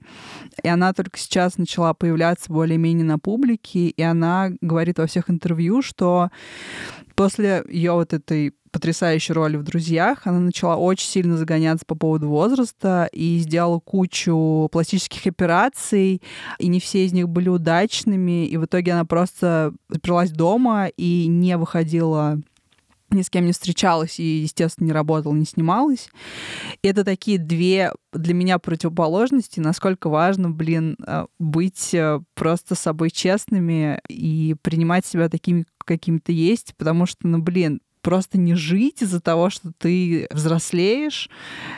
[0.62, 5.80] и она только сейчас начала появляться более-менее на публике, и она говорит во всех интервью,
[5.80, 6.28] что
[7.14, 12.28] после ее вот этой потрясающей роли в «Друзьях», она начала очень сильно загоняться по поводу
[12.28, 16.20] возраста и сделала кучу пластических операций,
[16.58, 21.28] и не все из них были удачными, и в итоге она просто заперлась дома и
[21.28, 22.40] не выходила
[23.14, 26.08] ни с кем не встречалась и, естественно, не работала, не снималась.
[26.82, 33.10] И это такие две для меня противоположности, насколько важно, блин, э, быть э, просто собой
[33.10, 39.02] честными и принимать себя такими, какими ты есть, потому что, ну, блин, просто не жить
[39.02, 41.30] из-за того, что ты взрослеешь,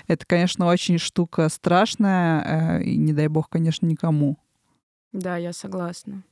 [0.08, 4.36] это, конечно, очень штука страшная, э, и не дай бог, конечно, никому.
[5.12, 6.24] Да, я согласна.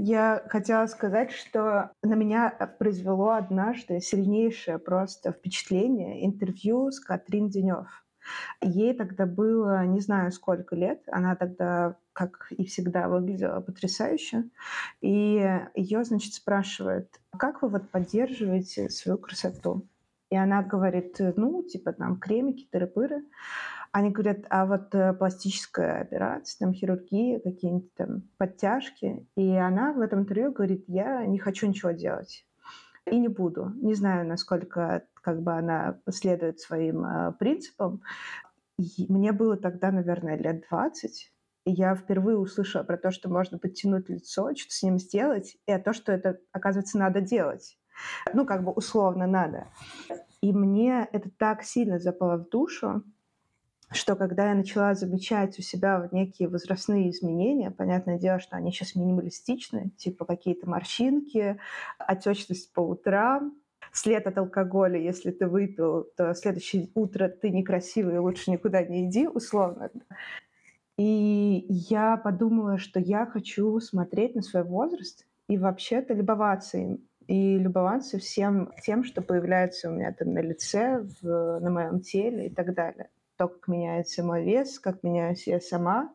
[0.00, 7.88] Я хотела сказать, что на меня произвело однажды сильнейшее просто впечатление интервью с Катрин Денев.
[8.60, 14.44] Ей тогда было не знаю сколько лет, она тогда, как и всегда, выглядела потрясающе.
[15.00, 19.88] И ее, значит, спрашивают, как вы вот поддерживаете свою красоту?
[20.30, 23.24] И она говорит, ну, типа там кремики, тыры-пыры.
[23.92, 29.26] Они говорят, а вот э, пластическая операция, там хирургия, какие-нибудь там подтяжки.
[29.36, 32.44] И она в этом интервью говорит, я не хочу ничего делать.
[33.06, 33.72] И не буду.
[33.80, 38.02] Не знаю, насколько как бы она следует своим э, принципам.
[38.78, 41.32] И мне было тогда, наверное, лет 20.
[41.64, 45.72] И я впервые услышала про то, что можно подтянуть лицо, что-то с ним сделать, и
[45.72, 47.78] о том, что это, оказывается, надо делать.
[48.32, 49.66] Ну, как бы условно надо.
[50.40, 53.02] И мне это так сильно запало в душу,
[53.90, 58.70] что когда я начала замечать у себя вот некие возрастные изменения, понятное дело, что они
[58.70, 61.58] сейчас минималистичны, типа какие-то морщинки,
[61.98, 63.54] отечность по утрам,
[63.92, 69.26] след от алкоголя, если ты выпил, то следующее утро ты некрасивый, лучше никуда не иди,
[69.26, 69.90] условно.
[70.98, 76.98] И я подумала, что я хочу смотреть на свой возраст и вообще-то любоваться им.
[77.26, 82.46] И любоваться всем тем, что появляется у меня там на лице, в, на моем теле
[82.46, 86.12] и так далее то, как меняется мой вес, как меняюсь я сама,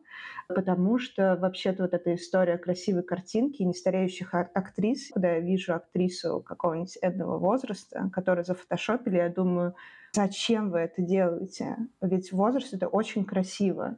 [0.48, 6.40] потому что вообще-то вот эта история красивой картинки нестареющих ак- актрис, когда я вижу актрису
[6.42, 9.74] какого-нибудь эдного возраста, которую зафотошопили, я думаю,
[10.12, 11.76] зачем вы это делаете?
[12.00, 13.96] Ведь возраст— это очень красиво.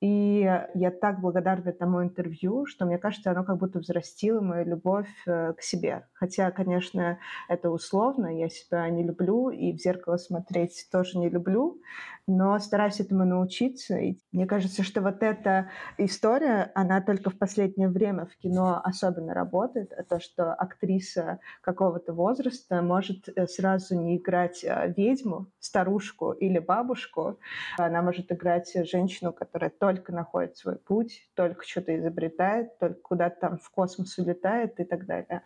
[0.00, 0.40] И
[0.74, 5.52] я так благодарна тому интервью, что мне кажется, оно как будто взрастило мою любовь э,
[5.52, 6.08] к себе.
[6.12, 11.80] Хотя, конечно, это условно, я себя не люблю, и в зеркало смотреть тоже не люблю.
[12.26, 13.96] Но стараюсь этому научиться.
[13.96, 19.34] И мне кажется, что вот эта история, она только в последнее время в кино особенно
[19.34, 19.92] работает.
[19.92, 26.58] А то, что актриса какого-то возраста может э, сразу не играть э, ведьму, старушку или
[26.58, 27.38] бабушку.
[27.76, 33.58] Она может играть женщину, которая только находит свой путь, только что-то изобретает, только куда-то там
[33.58, 35.42] в космос улетает и так далее.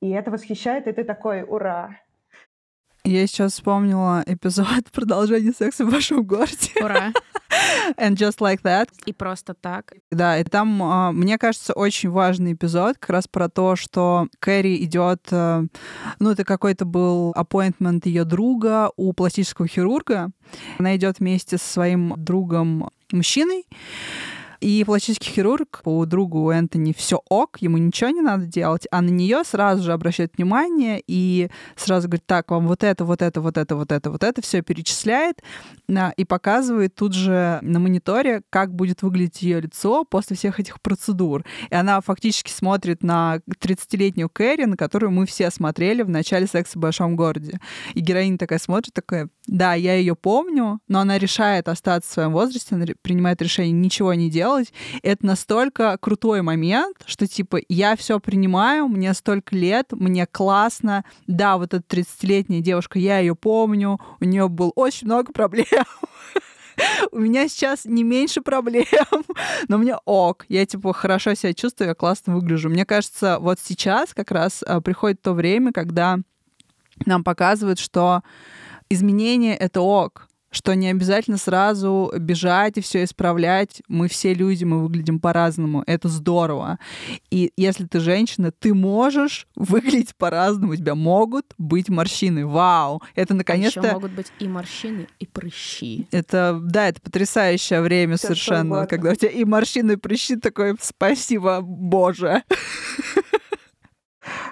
[0.00, 1.98] И это восхищает, и ты такой, ура,
[3.10, 6.70] я сейчас вспомнила эпизод продолжения секса в вашем городе.
[6.80, 7.12] Ура!
[7.96, 8.88] And just like that.
[9.06, 9.94] И просто так.
[10.10, 14.84] Да, и там, а, мне кажется, очень важный эпизод как раз про то, что Кэрри
[14.84, 15.66] идет, э,
[16.20, 20.30] ну, это какой-то был appointment ее друга у пластического хирурга.
[20.78, 23.66] Она идет вместе со своим другом мужчиной,
[24.60, 29.08] и пластический хирург по другу Энтони все ок, ему ничего не надо делать, а на
[29.08, 33.56] нее сразу же обращает внимание и сразу говорит, так, вам вот это, вот это, вот
[33.56, 35.42] это, вот это, вот это, все перечисляет
[36.16, 41.44] и показывает тут же на мониторе, как будет выглядеть ее лицо после всех этих процедур.
[41.70, 46.78] И она фактически смотрит на 30-летнюю Кэрри, на которую мы все смотрели в начале «Секса
[46.78, 47.60] в большом городе».
[47.94, 52.32] И героиня такая смотрит, такая, да, я ее помню, но она решает остаться в своем
[52.32, 54.72] возрасте, она принимает решение ничего не делать, делать.
[55.02, 61.04] Это настолько крутой момент, что типа я все принимаю, мне столько лет, мне классно.
[61.26, 65.66] Да, вот эта 30-летняя девушка, я ее помню, у нее было очень много проблем.
[67.12, 68.86] У меня сейчас не меньше проблем,
[69.68, 70.46] но мне ок.
[70.48, 72.70] Я, типа, хорошо себя чувствую, я классно выгляжу.
[72.70, 76.18] Мне кажется, вот сейчас как раз а, приходит то время, когда
[77.04, 78.22] нам показывают, что
[78.88, 83.82] изменение— это ок что не обязательно сразу бежать и все исправлять.
[83.88, 85.84] Мы все люди, мы выглядим по-разному.
[85.86, 86.78] Это здорово.
[87.30, 90.72] И если ты женщина, ты можешь выглядеть по-разному.
[90.72, 92.46] У тебя могут быть морщины.
[92.46, 93.00] Вау!
[93.14, 93.90] Это наконец-то...
[93.90, 96.08] А могут быть и морщины, и прыщи.
[96.10, 100.36] Это, да, это потрясающее время все совершенно, когда у тебя и морщины, и прыщи.
[100.36, 102.42] Такое спасибо, Боже!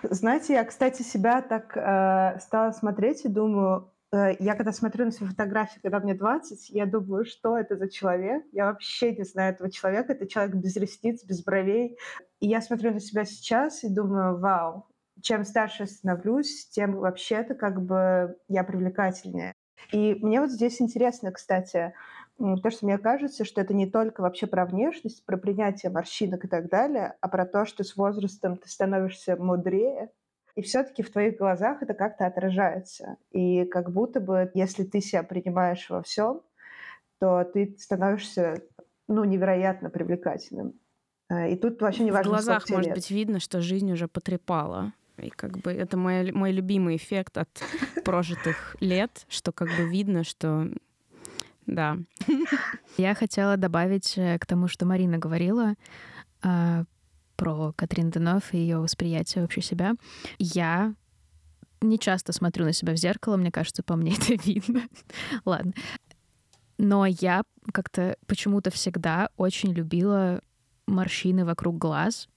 [0.02, 5.28] Знаете, я, кстати, себя так э, стала смотреть и думаю, я когда смотрю на свои
[5.28, 8.44] фотографии, когда мне 20, я думаю, что это за человек?
[8.52, 10.12] Я вообще не знаю этого человека.
[10.12, 11.98] Это человек без ресниц, без бровей.
[12.40, 14.86] И я смотрю на себя сейчас и думаю, вау,
[15.20, 19.52] чем старше я становлюсь, тем вообще-то как бы я привлекательнее.
[19.92, 21.92] И мне вот здесь интересно, кстати,
[22.38, 26.48] то, что мне кажется, что это не только вообще про внешность, про принятие морщинок и
[26.48, 30.10] так далее, а про то, что с возрастом ты становишься мудрее,
[30.58, 33.16] и все-таки в твоих глазах это как-то отражается.
[33.30, 36.40] И как будто бы, если ты себя принимаешь во всем,
[37.20, 38.56] то ты становишься
[39.06, 40.72] ну, невероятно привлекательным.
[41.30, 42.96] Э, и тут вообще не важно, В глазах, может лет.
[42.96, 44.92] быть, видно, что жизнь уже потрепала.
[45.18, 47.48] И как бы это мой, мой любимый эффект от
[48.04, 50.68] прожитых лет, что как бы видно, что
[51.66, 51.98] да.
[52.96, 55.74] Я хотела добавить э, к тому, что Марина говорила,
[56.42, 56.82] а,
[57.38, 59.94] про Катрин Денов и ее восприятие вообще себя.
[60.38, 60.94] Я
[61.80, 64.82] не часто смотрю на себя в зеркало, мне кажется, по мне это видно.
[65.46, 65.72] Ладно.
[66.76, 70.40] Но я как-то почему-то всегда очень любила
[70.86, 72.28] морщины вокруг глаз,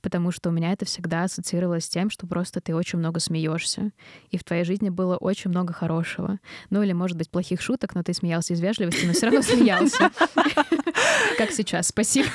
[0.00, 3.90] потому что у меня это всегда ассоциировалось с тем, что просто ты очень много смеешься,
[4.30, 6.38] и в твоей жизни было очень много хорошего.
[6.70, 10.10] Ну или, может быть, плохих шуток, но ты смеялся из вежливости, но все равно смеялся.
[11.38, 11.88] Как сейчас.
[11.88, 12.28] Спасибо.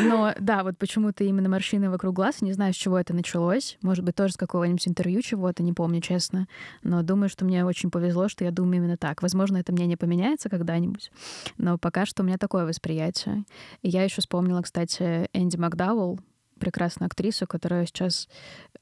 [0.00, 3.78] Но да, вот почему-то именно морщины вокруг глаз, не знаю, с чего это началось.
[3.82, 6.46] Может быть, тоже с какого-нибудь интервью чего-то, не помню, честно.
[6.82, 9.22] Но думаю, что мне очень повезло, что я думаю именно так.
[9.22, 11.10] Возможно, это мне не поменяется когда-нибудь,
[11.58, 13.44] но пока что у меня такое восприятие.
[13.82, 16.18] И я еще вспомнила, кстати, Энди Макдауэлл,
[16.58, 18.28] прекрасную актрису, которая сейчас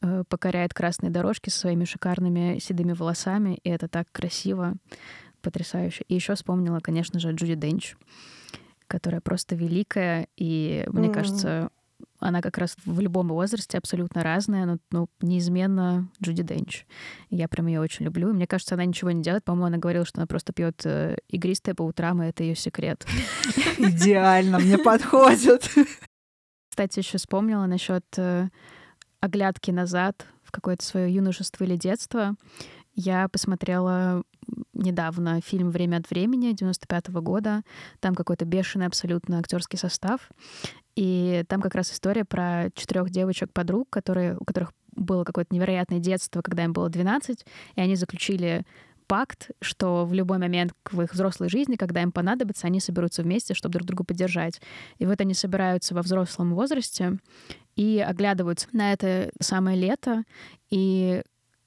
[0.01, 4.75] э, покоряет красные дорожки со своими шикарными седыми волосами, и это так красиво,
[5.41, 6.05] потрясающе.
[6.09, 7.97] И еще вспомнила, конечно же, Джуди Денч
[8.93, 11.15] которая просто великая, и мне mm.
[11.15, 11.71] кажется,
[12.19, 16.85] она как раз в любом возрасте абсолютно разная, но ну, неизменно Джуди Денч.
[17.31, 18.29] Я прям ее очень люблю.
[18.29, 19.45] И мне кажется, она ничего не делает.
[19.45, 23.07] По-моему, она говорила, что она просто пьет э, игристое по утрам, и это ее секрет.
[23.79, 25.71] Идеально, мне подходит.
[26.69, 28.51] Кстати, еще вспомнила насчет э,
[29.21, 32.35] оглядки назад в какое-то свое юношество или детство.
[32.95, 34.23] Я посмотрела
[34.75, 37.63] недавно фильм «Время от времени» 95 -го года.
[38.01, 40.31] Там какой-то бешеный абсолютно актерский состав.
[40.95, 46.43] И там как раз история про четырех девочек-подруг, которые, у которых было какое-то невероятное детство,
[46.43, 48.65] когда им было 12, и они заключили
[49.07, 53.55] пакт, что в любой момент в их взрослой жизни, когда им понадобится, они соберутся вместе,
[53.55, 54.61] чтобы друг друга поддержать.
[54.99, 57.19] И вот они собираются во взрослом возрасте
[57.75, 60.25] и оглядываются на это самое лето,
[60.71, 61.23] и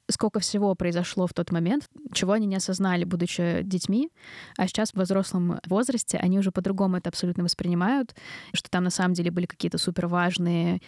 [0.09, 4.09] сколько всего произошло в тот момент, чего они не осознали, будучи детьми,
[4.57, 8.15] а сейчас в взрослом возрасте они уже по-другому это абсолютно воспринимают,
[8.53, 10.81] что там на самом деле были какие-то супер важные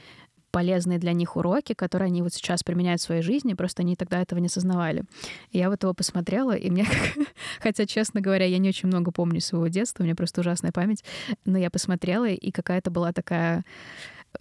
[0.51, 4.22] полезные для них уроки, которые они вот сейчас применяют в своей жизни, просто они тогда
[4.22, 5.03] этого не осознавали.
[5.51, 6.88] И я вот его посмотрела, и мне,
[7.59, 11.03] хотя, честно говоря, я не очень много помню своего детства, у меня просто ужасная память,
[11.45, 13.65] но я посмотрела, и какая-то была такая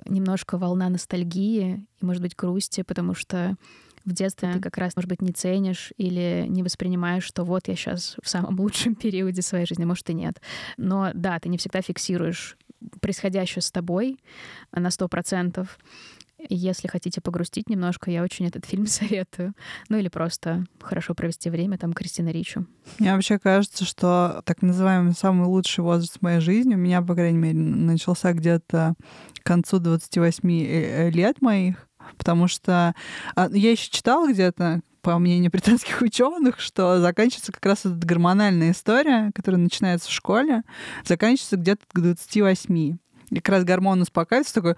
[0.04, 3.56] немножко волна ностальгии и, может быть, грусти, потому что
[4.04, 7.74] в детстве ты как раз, может быть, не ценишь или не воспринимаешь, что вот я
[7.74, 10.40] сейчас в самом лучшем периоде своей жизни, может и нет.
[10.76, 12.56] Но да, ты не всегда фиксируешь
[13.00, 14.18] происходящее с тобой
[14.72, 15.78] на сто процентов.
[16.48, 19.54] Если хотите погрустить немножко, я очень этот фильм советую.
[19.88, 22.66] Ну или просто хорошо провести время, там Кристина Ричу.
[22.98, 27.14] Мне вообще кажется, что так называемый самый лучший возраст в моей жизни у меня, по
[27.14, 28.94] крайней мере, начался где-то
[29.40, 32.94] к концу 28 э, лет моих, потому что
[33.34, 38.72] а, я еще читала где-то, по мнению британских ученых, что заканчивается как раз эта гормональная
[38.72, 40.62] история, которая начинается в школе,
[41.04, 42.98] заканчивается где-то к 28.
[43.30, 44.74] И как раз гормон успокаивается, такой,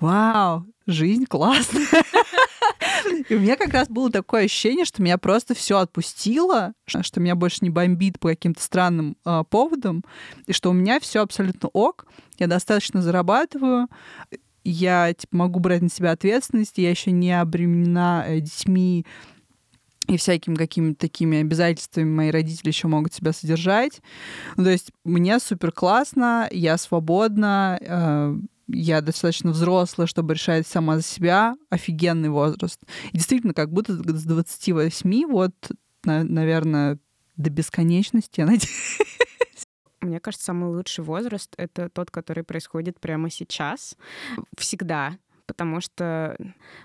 [0.00, 1.86] вау, жизнь классная.
[3.28, 7.34] И у меня как раз было такое ощущение, что меня просто все отпустило, что меня
[7.34, 10.04] больше не бомбит по каким-то странным э, поводам,
[10.46, 12.06] и что у меня все абсолютно ок,
[12.38, 13.88] я достаточно зарабатываю,
[14.64, 19.06] я типа, могу брать на себя ответственность, я еще не обременена э, детьми
[20.08, 24.02] и всякими какими-то такими обязательствами мои родители еще могут себя содержать.
[24.56, 28.36] Ну, то есть мне супер классно, я свободна, э,
[28.68, 31.54] я достаточно взрослая, чтобы решать сама за себя.
[31.70, 32.80] Офигенный возраст.
[33.12, 35.54] И действительно, как будто с 28, вот,
[36.04, 36.98] на, наверное,
[37.36, 38.98] до бесконечности, я надеюсь.
[40.00, 43.96] Мне кажется, самый лучший возраст— это тот, который происходит прямо сейчас.
[44.56, 46.36] Всегда потому что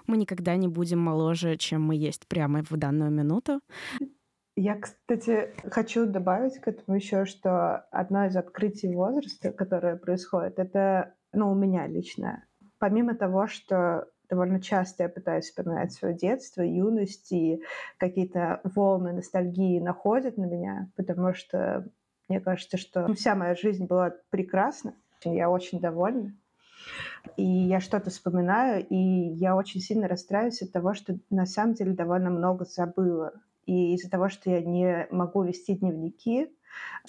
[0.07, 3.61] мы никогда не будем моложе, чем мы есть прямо в данную минуту.
[4.55, 11.15] Я, кстати, хочу добавить к этому еще, что одно из открытий возраста, которое происходит, это,
[11.33, 12.43] ну, у меня лично.
[12.79, 17.63] Помимо того, что довольно часто я пытаюсь вспоминать свое детство, юность, и
[17.97, 21.87] какие-то волны ностальгии находят на меня, потому что
[22.27, 26.35] мне кажется, что вся моя жизнь была прекрасна, я очень довольна.
[27.35, 31.93] И я что-то вспоминаю, и я очень сильно расстраиваюсь от того, что на самом деле
[31.93, 33.33] довольно много забыла.
[33.65, 36.49] И из-за того, что я не могу вести дневники,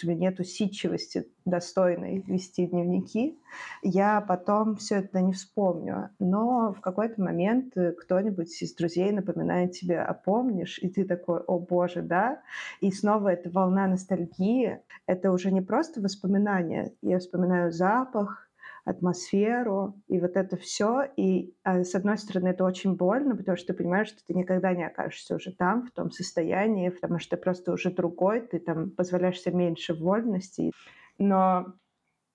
[0.02, 3.38] у меня нет усидчивости достойной вести дневники,
[3.82, 6.11] я потом все это не вспомню.
[6.18, 10.78] Но в какой-то момент кто-нибудь из друзей напоминает тебе, а помнишь?
[10.78, 12.40] И ты такой, о боже, да?
[12.80, 14.80] И снова эта волна ностальгии.
[15.06, 16.92] Это уже не просто воспоминания.
[17.02, 18.49] Я вспоминаю запах,
[18.91, 21.05] атмосферу и вот это все.
[21.16, 24.72] И а, с одной стороны это очень больно, потому что ты понимаешь, что ты никогда
[24.72, 28.91] не окажешься уже там, в том состоянии, потому что ты просто уже другой, ты там
[28.91, 30.72] позволяешь себе меньше вольности.
[31.18, 31.74] Но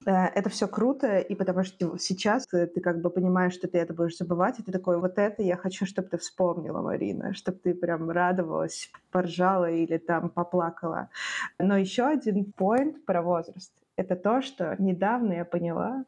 [0.06, 3.78] э, это все круто, и потому что сейчас ты, ты как бы понимаешь, что ты
[3.78, 7.60] это будешь забывать, и ты такой, вот это я хочу, чтобы ты вспомнила, Марина, чтобы
[7.60, 11.10] ты прям радовалась, поржала или там поплакала.
[11.60, 16.06] Но еще один point про возраст— это то, что недавно я поняла,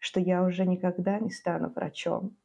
[0.00, 2.36] что я уже никогда не стану врачом.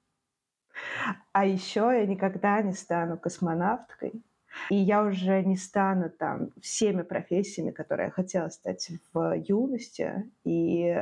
[1.32, 4.24] А еще я никогда не стану космонавткой.
[4.70, 10.32] И я уже не стану там всеми профессиями, которые я хотела стать в юности.
[10.44, 10.96] И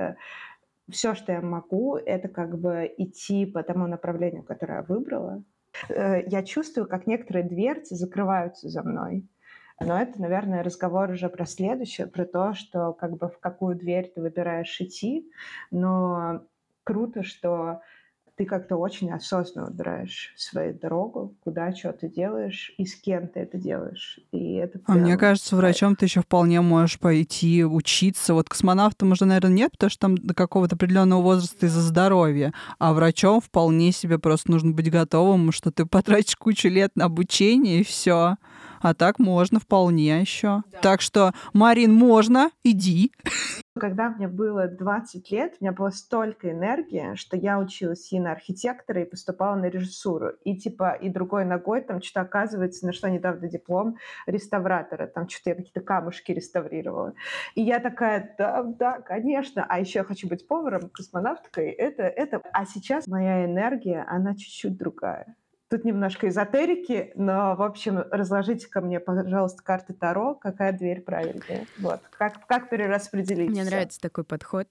[0.89, 5.43] все, что я могу, это как бы идти по тому направлению, которое я выбрала.
[5.89, 9.27] Э, я чувствую, как некоторые дверцы закрываются за мной.
[9.79, 14.11] Но это, наверное, разговор уже про следующее, про то, что как бы в какую дверь
[14.13, 15.29] ты выбираешь идти.
[15.71, 16.41] Но
[16.83, 17.81] круто, что
[18.35, 23.41] ты как-то очень осознанно выбираешь свою дорогу, куда что ты делаешь и с кем ты
[23.41, 24.19] это делаешь.
[24.31, 28.33] И это а мне кажется, врачом ты еще вполне можешь пойти учиться.
[28.33, 32.53] Вот космонавтом уже, наверное, нет, потому что там до какого-то определенного возраста из-за здоровья.
[32.79, 37.81] А врачом вполне себе просто нужно быть готовым, что ты потратишь кучу лет на обучение
[37.81, 38.37] и все.
[38.83, 40.63] А так можно вполне еще.
[40.69, 40.79] Да.
[40.81, 43.13] Так что, Марин, можно, иди.
[43.79, 48.33] Когда мне было 20 лет, у меня было столько энергии, что я училась и на
[48.33, 50.31] архитектора, и поступала на режиссуру.
[50.43, 53.95] И типа, и другой ногой там что-то оказывается, на что недавно диплом
[54.27, 55.07] реставратора.
[55.07, 57.13] Там что-то я какие-то камушки реставрировала.
[57.55, 59.65] И я такая, да, да, конечно.
[59.67, 61.69] А еще я хочу быть поваром, космонавткой.
[61.69, 62.41] Это, это.
[62.51, 65.37] А сейчас моя энергия, она чуть-чуть другая.
[65.73, 71.65] Тут немножко эзотерики, но, в общем, разложите ко мне, пожалуйста, карты Таро, какая дверь правильная.
[71.79, 71.99] Вот.
[72.15, 73.49] Как, как перераспределить?
[73.49, 73.71] Мне всё?
[73.71, 74.67] нравится такой подход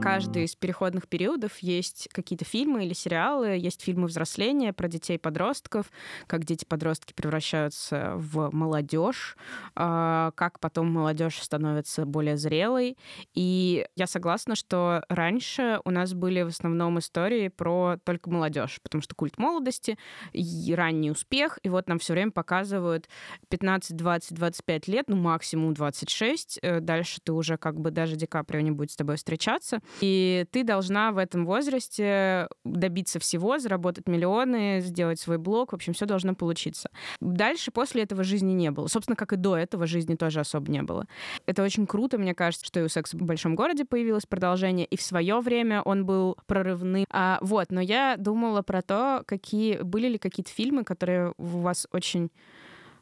[0.00, 5.90] каждый из переходных периодов есть какие-то фильмы или сериалы, есть фильмы взросления про детей-подростков,
[6.26, 9.36] как дети-подростки превращаются в молодежь,
[9.74, 12.96] а, как потом молодежь становится более зрелой.
[13.34, 19.02] И я согласна, что раньше у нас были в основном истории про только молодежь, потому
[19.02, 19.98] что культ молодости,
[20.32, 23.08] и ранний успех, и вот нам все время показывают
[23.48, 28.26] 15, 20, 25 лет, ну максимум 26, э, дальше ты уже как бы даже Ди
[28.26, 34.08] Каприо не будет с тобой встречаться, и ты должна в этом возрасте добиться всего, заработать
[34.08, 36.90] миллионы, сделать свой блог, в общем, все должно получиться.
[37.20, 38.86] Дальше после этого жизни не было.
[38.86, 41.06] Собственно, как и до этого жизни тоже особо не было.
[41.46, 44.96] Это очень круто, мне кажется, что и у «Секса в большом городе» появилось продолжение, и
[44.96, 47.04] в свое время он был прорывным.
[47.10, 51.86] А, вот, но я думала про то, какие были ли какие-то фильмы, которые у вас
[51.92, 52.30] очень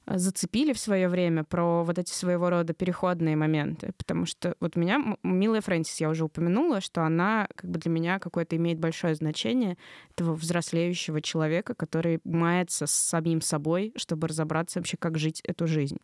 [0.06, 5.16] зацепили в свое время про вот эти своего рода переходные моменты, потому что вот меня
[5.22, 9.76] Милая Фрэнсис я уже упомянула, что она как бы для меня какое-то имеет большое значение
[10.12, 15.98] этого взрослеющего человека, который мается с самим собой, чтобы разобраться вообще, как жить эту жизнь.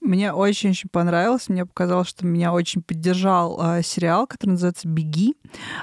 [0.00, 1.48] Мне очень-очень понравилось.
[1.48, 5.34] Мне показалось, что меня очень поддержал э, сериал, который называется «Беги».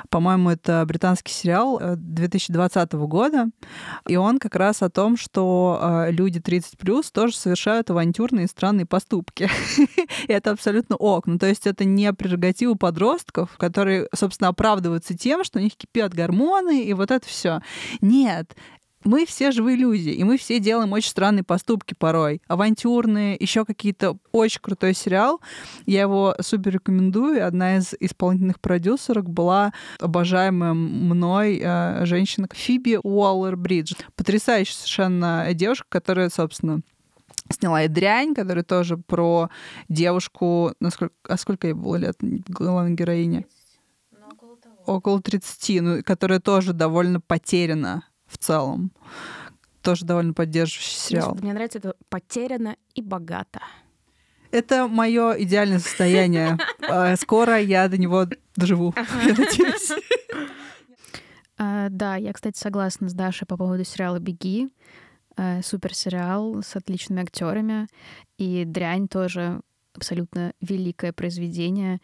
[0.09, 3.47] По-моему, это британский сериал 2020 э, года.
[4.07, 8.49] И он как раз о том, что э, люди 30 плюс тоже совершают авантюрные и
[8.49, 9.49] странные поступки.
[10.27, 11.25] И это абсолютно ок.
[11.25, 16.13] Ну, то есть это не прерогатива подростков, которые, собственно, оправдываются тем, что у них кипят
[16.13, 17.61] гормоны и вот это все.
[17.99, 18.55] Нет,
[19.03, 22.41] мы все живые люди, и мы все делаем очень странные поступки порой.
[22.47, 24.17] Авантюрные, еще какие-то.
[24.31, 25.41] Очень крутой сериал.
[25.85, 27.45] Я его супер рекомендую.
[27.45, 33.95] Одна из исполнительных продюсерок была обожаемая мной э, женщина Фиби Уоллер-Бридж.
[34.15, 36.81] Потрясающая совершенно девушка, которая, собственно,
[37.49, 39.49] сняла и «Дрянь», которая тоже про
[39.89, 40.73] девушку...
[40.79, 43.45] Насколько, а сколько ей было лет, главной героине?
[44.11, 48.03] Ну, около, около 30, ну, которая тоже довольно потеряна
[48.33, 48.91] в целом.
[49.81, 51.29] Тоже довольно поддерживающий сериал.
[51.29, 53.59] Господи, мне нравится это «Потеряно и богато».
[54.51, 56.57] Это мое идеальное состояние.
[56.89, 59.91] А, скоро я до него доживу, я надеюсь.
[61.55, 64.69] А, да, я, кстати, согласна с Дашей по поводу сериала «Беги».
[65.37, 67.87] А, супер сериал с отличными актерами.
[68.37, 69.61] И «Дрянь» тоже
[69.93, 72.01] абсолютно великое произведение.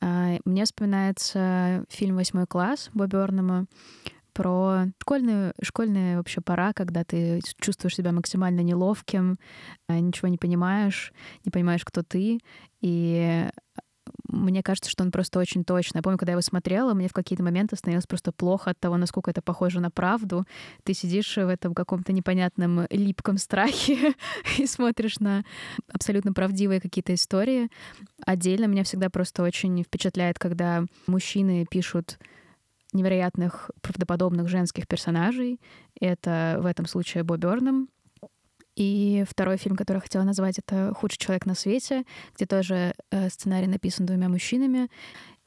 [0.00, 3.66] Мне вспоминается фильм «Восьмой класс» Бобби Орнема
[4.40, 9.38] про школьную, школьная вообще пора, когда ты чувствуешь себя максимально неловким,
[9.86, 11.12] а, ничего не понимаешь,
[11.44, 12.40] не понимаешь, кто ты,
[12.80, 13.50] и
[14.28, 15.98] мне кажется, что он просто очень точно.
[15.98, 18.96] Я помню, когда я его смотрела, мне в какие-то моменты становилось просто плохо от того,
[18.96, 20.46] насколько это похоже на правду.
[20.84, 24.14] Ты сидишь в этом каком-то непонятном липком страхе
[24.58, 25.44] и смотришь на
[25.92, 27.68] абсолютно правдивые какие-то истории.
[28.24, 32.18] Отдельно меня всегда просто очень впечатляет, когда мужчины пишут
[32.94, 35.60] невероятных правдоподобных женских персонажей.
[36.00, 37.88] Это в этом случае Бо Бёрном.
[38.76, 43.28] И второй фильм, который я хотела назвать, это «Худший человек на свете», где тоже э,
[43.28, 44.88] сценарий написан двумя мужчинами.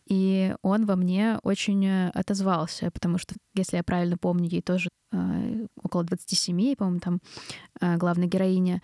[0.06, 4.89] И он во мне очень э, отозвался, потому что, если я правильно помню, ей тоже
[5.12, 7.20] э, около 27, по-моему, там
[7.80, 8.82] э, главная героиня.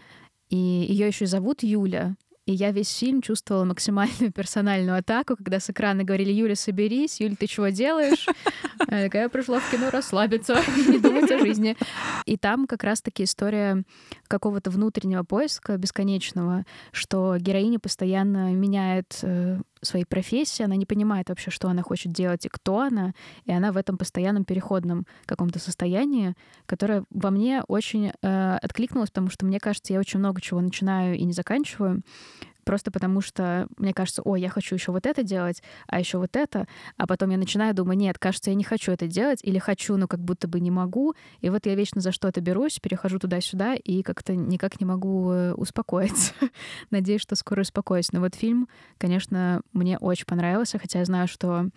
[0.49, 2.15] И ее еще зовут Юля.
[2.49, 7.21] И я весь фильм чувствовала максимальную персональную атаку, когда с экрана говорили «Юля, соберись!
[7.21, 8.25] Юля, ты чего делаешь?»
[8.89, 10.55] Я такая, я пришла в кино расслабиться,
[10.87, 11.77] не думать о жизни.
[12.25, 13.83] И там как раз-таки история
[14.27, 21.51] какого-то внутреннего поиска бесконечного, что героиня постоянно меняет э, своей профессии, она не понимает вообще,
[21.51, 23.13] что она хочет делать и кто она,
[23.45, 29.29] и она в этом постоянном переходном каком-то состоянии, которое во мне очень э, откликнулось, потому
[29.29, 32.01] что мне кажется, я очень много чего начинаю и не заканчиваю,
[32.69, 36.35] просто потому что мне кажется, ой, я хочу еще вот это делать, а еще вот
[36.35, 36.67] это,
[36.97, 40.07] а потом я начинаю думать, нет, кажется, я не хочу это делать, или хочу, но
[40.07, 44.03] как будто бы не могу, и вот я вечно за что-то берусь, перехожу туда-сюда и
[44.03, 46.31] как-то никак не могу э, успокоиться.
[46.91, 48.11] Надеюсь, что скоро успокоюсь.
[48.11, 48.67] Но вот фильм,
[48.99, 51.69] конечно, мне очень понравился, хотя я знаю, что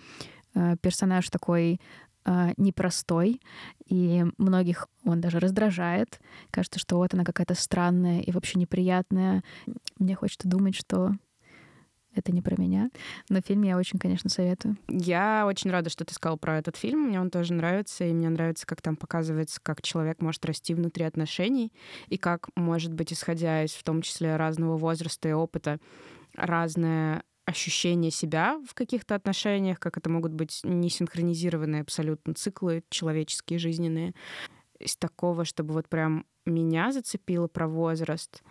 [0.54, 1.80] э, персонаж такой
[2.24, 3.40] э, непростой,
[3.86, 6.20] и многих он даже раздражает.
[6.50, 9.42] Кажется, что вот она какая-то странная и вообще неприятная.
[9.98, 11.12] Мне хочется думать, что
[12.14, 12.90] это не про меня.
[13.28, 14.76] Но фильм я очень, конечно, советую.
[14.88, 17.08] Я очень рада, что ты сказал про этот фильм.
[17.08, 21.04] Мне он тоже нравится, и мне нравится, как там показывается, как человек может расти внутри
[21.04, 21.72] отношений,
[22.08, 25.78] и как, может быть, исходя из в том числе разного возраста и опыта,
[26.34, 34.14] разное ощущение себя в каких-то отношениях, как это могут быть несинхронизированные абсолютно циклы человеческие, жизненные.
[34.78, 38.42] Из такого, чтобы вот прям меня зацепило про возраст.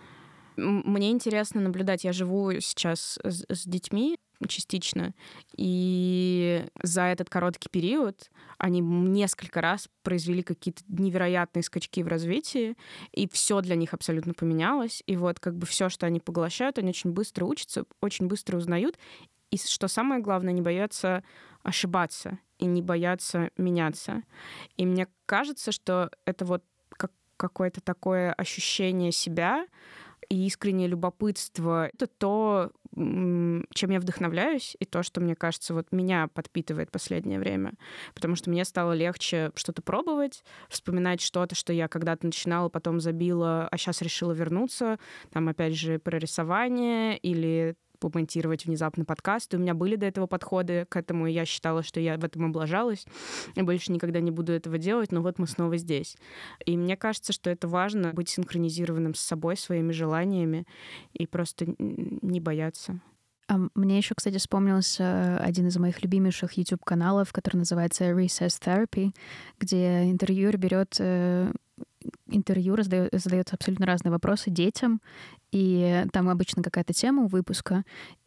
[0.58, 2.04] Мне интересно наблюдать.
[2.04, 4.18] Я живу сейчас с, с детьми,
[4.48, 5.14] частично.
[5.56, 12.76] И за этот короткий период они несколько раз произвели какие-то невероятные скачки в развитии,
[13.12, 15.04] и все для них абсолютно поменялось.
[15.08, 18.98] И вот как бы все, что они поглощают, они очень быстро учатся, очень быстро узнают.
[19.50, 21.24] И что самое главное, не боятся
[21.64, 24.24] ошибаться и не боятся меняться.
[24.78, 29.66] И мне кажется, что это вот как какое-то такое ощущение себя,
[30.32, 36.30] и искреннее любопытство— это то, чем я вдохновляюсь, и то, что, мне кажется, вот меня
[36.34, 37.74] подпитывает последнее время.
[38.14, 43.68] Потому что мне стало легче что-то пробовать, вспоминать что-то, что я когда-то начинала, потом забила,
[43.68, 45.00] а сейчас решила вернуться.
[45.32, 49.54] Там, опять же, про рисование или помонтировать внезапно подкаст.
[49.54, 52.26] И у меня были до этого подходы к этому, и я считала, что я в
[52.26, 53.06] этом облажалась,
[53.56, 56.18] и больше никогда не буду этого делать, но вот мы снова здесь.
[56.66, 60.66] И мне кажется, что это важно быть синхронизированным с собой, своими желаниями,
[61.14, 63.00] и просто не бояться.
[63.48, 69.14] А мне еще, кстати, вспомнился один из моих любимейших YouTube-каналов, который называется Recess Therapy,
[69.60, 71.52] где интервьюер берет э,
[72.28, 75.02] интервью, задает абсолютно разные вопросы детям,
[75.52, 77.84] и там обычно какая-то тема у выпуска,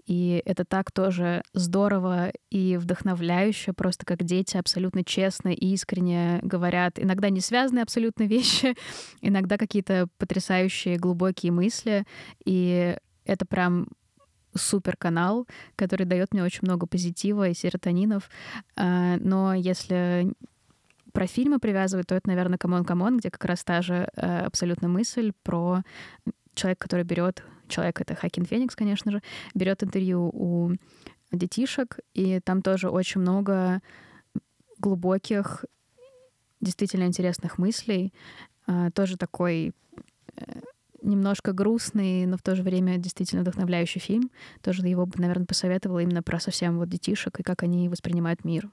[0.07, 6.99] и это так тоже здорово и вдохновляюще, просто как дети абсолютно честно и искренне говорят
[6.99, 8.77] иногда не связанные абсолютно вещи,
[9.23, 12.05] иногда какие-то потрясающие глубокие мысли,
[12.45, 13.89] и это прям
[14.55, 15.47] супер канал,
[15.77, 18.31] который дает мне очень много позитива и серотонинов.
[18.77, 20.33] А, но если
[21.15, 24.89] про фильмы привязывать, то это, наверное, «C'mon C'mon», где как раз та же э, абсолютно
[24.89, 25.83] мысль про
[26.55, 29.23] человека, который берет, человек это Хоакин Феникс, конечно же,
[29.55, 30.73] берет интервью у
[31.31, 33.81] детишек, и там тоже очень много
[34.79, 35.65] глубоких,
[36.61, 38.13] действительно интересных мыслей,
[38.67, 39.73] э, тоже такой
[40.37, 40.43] э,
[41.01, 44.31] немножко грустный, но в то же время действительно вдохновляющий фильм.
[44.63, 48.69] Тоже его бы, наверное, посоветовала именно про совсем вот детишек и как они воспринимают мир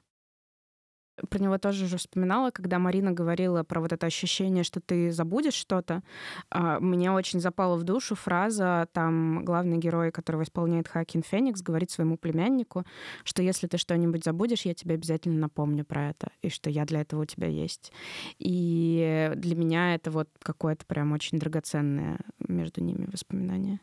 [1.30, 5.54] про него тоже уже вспоминала, когда Марина говорила про вот это ощущение, что ты забудешь
[5.54, 6.04] что-то.
[6.50, 11.92] А, мне очень запала в душу фраза, там главный герой, которого исполняет Хакин Феникс, говорит
[11.92, 12.86] своему племяннику,
[13.24, 17.02] что если ты что-нибудь забудешь, я тебе обязательно напомню про это, и что я для
[17.02, 17.92] этого у тебя есть.
[18.40, 23.80] И для меня это вот какое-то прям очень драгоценное между ними воспоминание.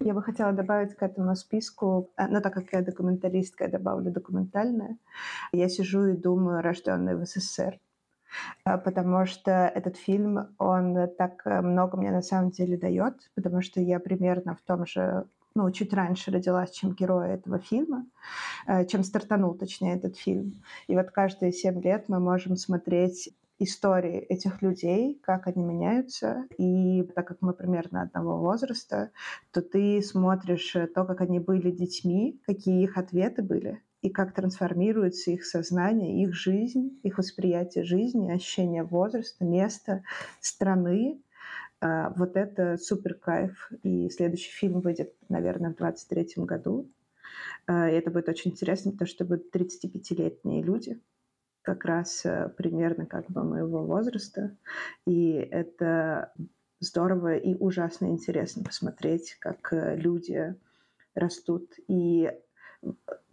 [0.00, 4.10] Я бы хотела добавить к этому списку, э, но так как я документалистка, я добавлю
[4.10, 4.98] документальное.
[5.52, 7.78] Я сижу и думаю, рожденный в СССР,
[8.64, 13.62] э, потому что этот фильм, он так э, много мне на самом деле дает, потому
[13.62, 18.06] что я примерно в том же ну, чуть раньше родилась, чем герой этого фильма,
[18.88, 20.64] чем стартанул, точнее, этот фильм.
[20.88, 26.46] И вот каждые семь лет мы можем смотреть истории этих людей, как они меняются.
[26.58, 29.10] И так как мы примерно одного возраста,
[29.52, 34.34] то ты смотришь э, то, как они были детьми, какие их ответы были, и как
[34.34, 40.02] трансформируется их сознание, их жизнь, их восприятие жизни, ощущение возраста, места,
[40.40, 41.22] страны.
[41.80, 43.70] А, вот это супер кайф.
[43.82, 46.90] И следующий фильм выйдет, наверное, в 23 году.
[47.66, 51.00] А, и это будет очень интересно, потому что будут 35-летние люди,
[51.64, 54.56] как раз э, примерно как бы моего возраста.
[55.06, 56.32] И это
[56.78, 60.54] здорово и ужасно интересно посмотреть, как э, люди
[61.14, 61.72] растут.
[61.88, 62.30] И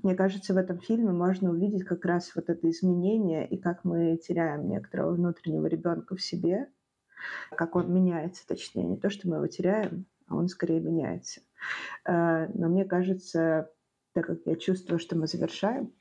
[0.01, 4.17] мне кажется, в этом фильме можно увидеть как раз вот это изменение и как мы
[4.17, 6.69] теряем некоторого внутреннего ребенка в себе,
[7.51, 11.41] как он меняется, точнее, не то, что мы его теряем, а он скорее меняется.
[12.05, 13.69] Э, но мне кажется,
[14.13, 16.00] так как я чувствую, что мы завершаем, Э,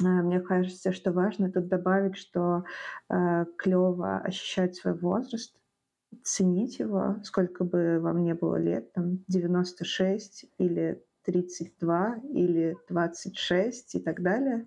[0.00, 2.64] мне кажется, что важно тут добавить, что
[3.10, 5.56] э, клево ощущать свой возраст,
[6.22, 14.00] ценить его, сколько бы вам не было лет, там 96 или 32 или 26 и
[14.00, 14.66] так далее.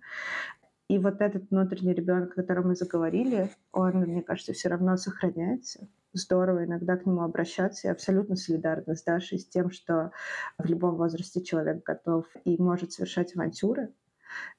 [0.88, 5.88] И вот этот внутренний ребенок, о котором мы заговорили, он, мне кажется, все равно сохраняется.
[6.14, 7.88] Здорово иногда к нему обращаться.
[7.88, 10.12] Я абсолютно солидарна с Дашей, с тем, что
[10.58, 13.94] в любом возрасте человек готов и может совершать авантюры,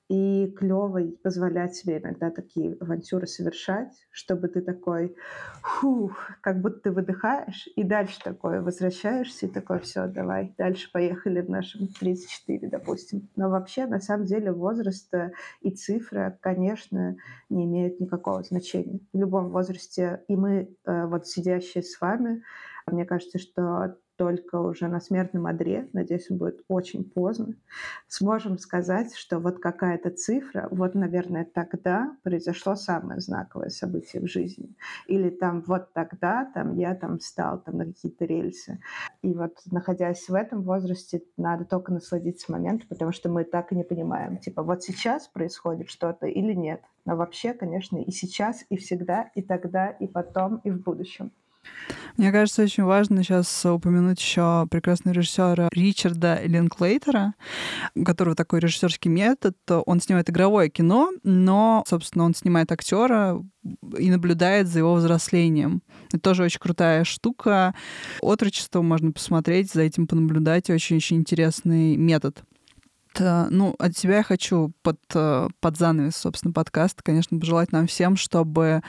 [0.09, 5.17] и клево позволять себе иногда такие авантюры совершать, чтобы ты такой,
[5.63, 11.41] фух, как будто ты выдыхаешь, и дальше такое возвращаешься, и такой, все, давай, дальше поехали
[11.41, 13.31] в нашем 34, допустим.
[13.37, 15.11] Но вообще, на самом деле, возраст
[15.63, 17.17] и цифра, конечно,
[17.49, 19.01] не имеют никакого значения.
[19.15, 22.43] В любом возрасте, и мы, э, вот сидящие с вами,
[22.87, 27.57] мне кажется, что только уже на смертном одре, надеюсь, будет очень поздно,
[28.07, 34.77] сможем сказать, что вот какая-то цифра, вот, наверное, тогда произошло самое знаковое событие в жизни.
[35.09, 38.79] Или там вот тогда там я там встал там на какие-то рельсы.
[39.23, 43.75] И вот находясь в этом возрасте, надо только насладиться моментом, потому что мы так и
[43.75, 46.81] не понимаем, типа вот сейчас происходит что-то или нет.
[47.05, 51.33] Но вообще, конечно, и сейчас, и всегда, и тогда, и потом, и в будущем.
[52.17, 57.35] Мне кажется, очень важно сейчас упомянуть еще прекрасного режиссера Ричарда Линклейтера,
[57.95, 59.57] у которого такой режиссерский метод.
[59.87, 63.43] Он снимает игровое кино, но, собственно, он снимает актера
[63.99, 65.83] и наблюдает за его взрослением.
[66.09, 67.75] Это тоже очень крутая штука.
[68.21, 70.69] Отрочество можно посмотреть, за этим понаблюдать.
[70.69, 72.43] Очень-очень интересный метод.
[73.23, 77.87] Э, ну, от себя я хочу под, э, под занавес, собственно, подкаста, конечно, пожелать нам
[77.87, 78.83] всем, чтобы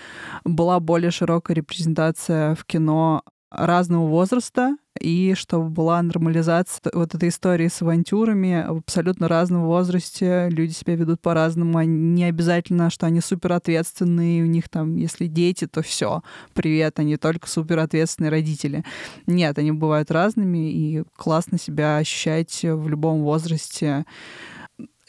[0.44, 3.24] была более широкая репрезентация в кино
[3.54, 10.50] разного возраста, и чтобы была нормализация вот этой истории с авантюрами в абсолютно разном возрасте.
[10.50, 11.82] Люди себя ведут по-разному.
[11.82, 16.22] Не обязательно, что они супер ответственные, у них там, если дети, то все,
[16.54, 18.84] привет, они только супер ответственные родители.
[19.28, 24.06] Нет, они бывают разными, и классно себя ощущать в любом возрасте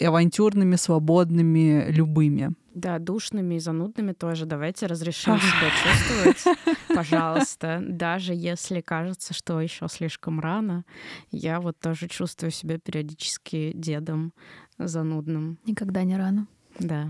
[0.01, 2.55] авантюрными, свободными, любыми.
[2.74, 4.47] Да, душными и занудными тоже.
[4.47, 7.80] Давайте разрешим себя чувствовать, пожалуйста.
[7.86, 10.84] Даже если кажется, что еще слишком рано,
[11.30, 14.32] я вот тоже чувствую себя периодически дедом
[14.78, 15.59] занудным.
[15.66, 16.47] Никогда не рано.
[16.80, 17.09] Да.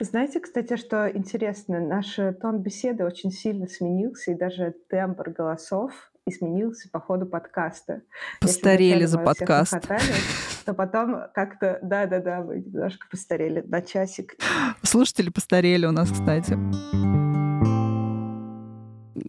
[0.00, 6.88] Знаете, кстати, что интересно, наш тон беседы очень сильно сменился, и даже тембр голосов изменился
[6.90, 8.02] по ходу подкаста.
[8.40, 9.72] Постарели за подкаст.
[9.72, 10.02] Хохотали,
[10.64, 14.36] то потом как-то, да-да-да, вы немножко постарели на часик.
[14.82, 16.56] Слушатели постарели у нас, кстати.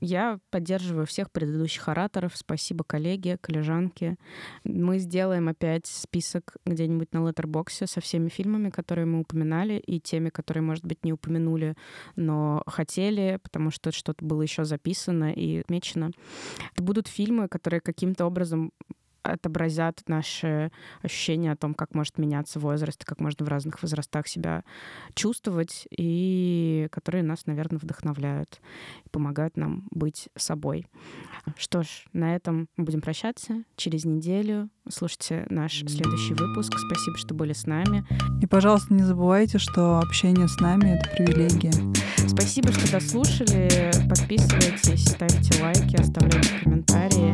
[0.01, 2.35] Я поддерживаю всех предыдущих ораторов.
[2.35, 4.17] Спасибо коллеге, коллежанке.
[4.63, 10.29] Мы сделаем опять список где-нибудь на леттербоксе со всеми фильмами, которые мы упоминали, и теми,
[10.29, 11.75] которые, может быть, не упомянули,
[12.15, 16.11] но хотели, потому что что-то было еще записано и отмечено.
[16.73, 18.71] Это будут фильмы, которые каким-то образом
[19.23, 20.71] отобразят наши
[21.01, 24.63] ощущения о том, как может меняться возраст, как можно в разных возрастах себя
[25.15, 28.61] чувствовать, и которые нас, наверное, вдохновляют
[29.05, 30.87] и помогают нам быть собой.
[31.57, 33.63] Что ж, на этом будем прощаться.
[33.75, 36.73] Через неделю слушайте наш следующий выпуск.
[36.77, 38.05] Спасибо, что были с нами.
[38.41, 41.71] И, пожалуйста, не забывайте, что общение с нами— это привилегия.
[42.27, 43.91] Спасибо, что дослушали.
[44.09, 47.31] Подписывайтесь, ставьте лайки, оставляйте комментарии.